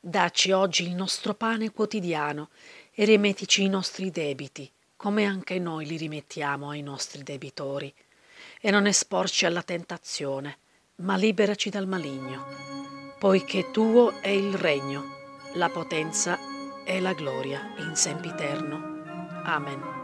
Dacci 0.00 0.52
oggi 0.52 0.84
il 0.84 0.94
nostro 0.94 1.34
pane 1.34 1.70
quotidiano 1.70 2.48
e 2.94 3.04
rimettici 3.04 3.62
i 3.62 3.68
nostri 3.68 4.10
debiti, 4.10 4.70
come 4.98 5.24
anche 5.24 5.60
noi 5.60 5.86
li 5.86 5.96
rimettiamo 5.96 6.70
ai 6.70 6.82
nostri 6.82 7.22
debitori, 7.22 7.94
e 8.60 8.70
non 8.72 8.86
esporci 8.86 9.46
alla 9.46 9.62
tentazione 9.62 10.58
ma 10.96 11.14
liberaci 11.16 11.70
dal 11.70 11.86
maligno, 11.86 12.44
poiché 13.20 13.70
tuo 13.70 14.20
è 14.20 14.30
il 14.30 14.54
regno, 14.54 15.04
la 15.54 15.68
potenza 15.68 16.36
e 16.84 16.98
la 16.98 17.12
gloria 17.12 17.74
in 17.78 17.94
sempiterno. 17.94 18.96
Amen. 19.44 19.96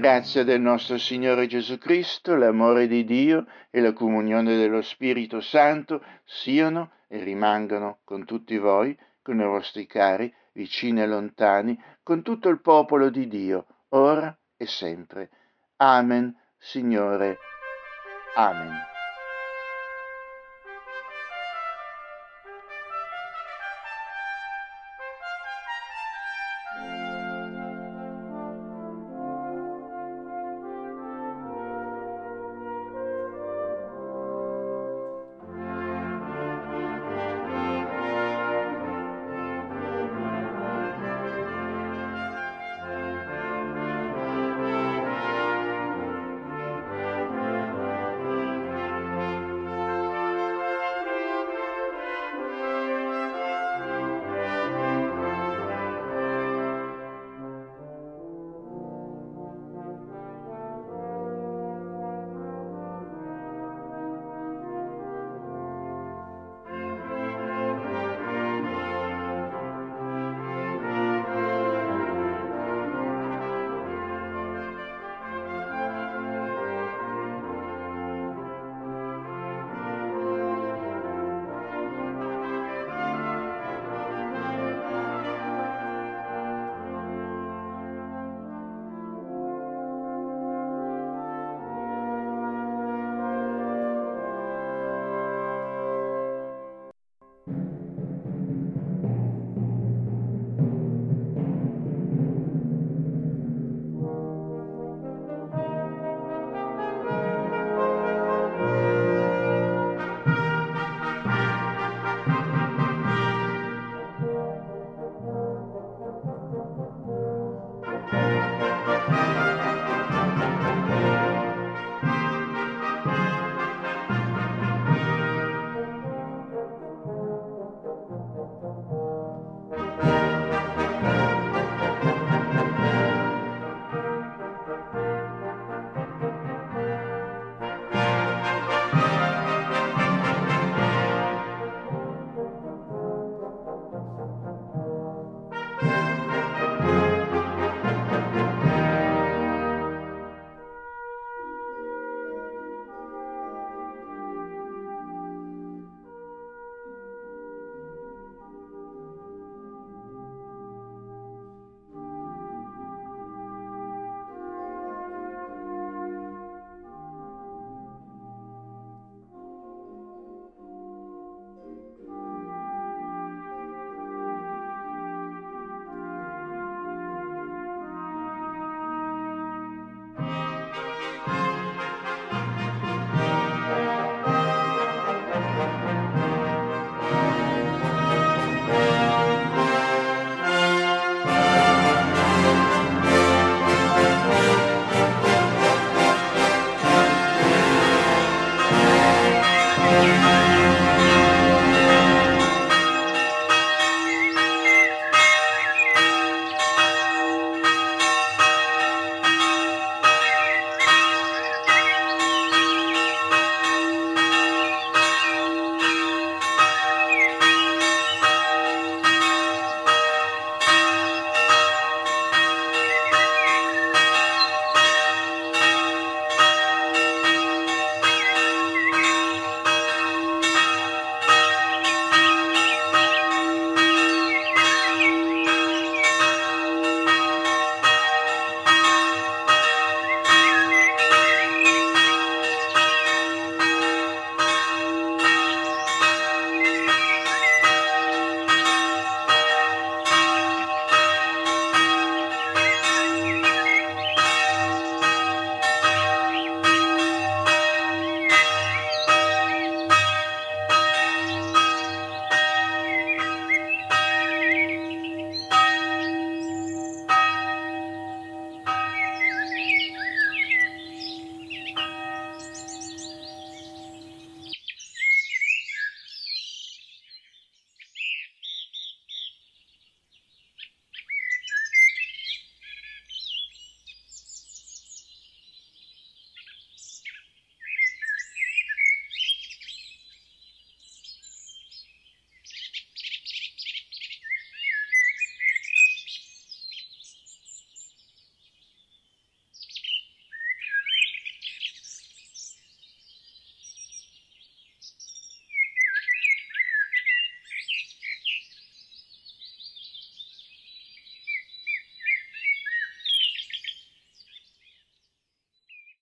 Grazia 0.00 0.44
del 0.44 0.60
nostro 0.60 0.96
Signore 0.96 1.46
Gesù 1.46 1.76
Cristo, 1.76 2.34
l'amore 2.34 2.88
di 2.88 3.04
Dio 3.04 3.46
e 3.70 3.80
la 3.80 3.92
comunione 3.92 4.56
dello 4.56 4.80
Spirito 4.80 5.40
Santo 5.40 6.02
siano 6.24 6.92
e 7.06 7.22
rimangano 7.22 7.98
con 8.02 8.24
tutti 8.24 8.56
voi, 8.56 8.98
con 9.22 9.38
i 9.38 9.44
vostri 9.44 9.86
cari, 9.86 10.32
vicini 10.52 11.02
e 11.02 11.06
lontani, 11.06 11.78
con 12.02 12.22
tutto 12.22 12.48
il 12.48 12.60
popolo 12.60 13.10
di 13.10 13.28
Dio, 13.28 13.66
ora 13.90 14.36
e 14.56 14.66
sempre. 14.66 15.28
Amen, 15.76 16.34
Signore. 16.58 17.36
Amen. 18.36 18.89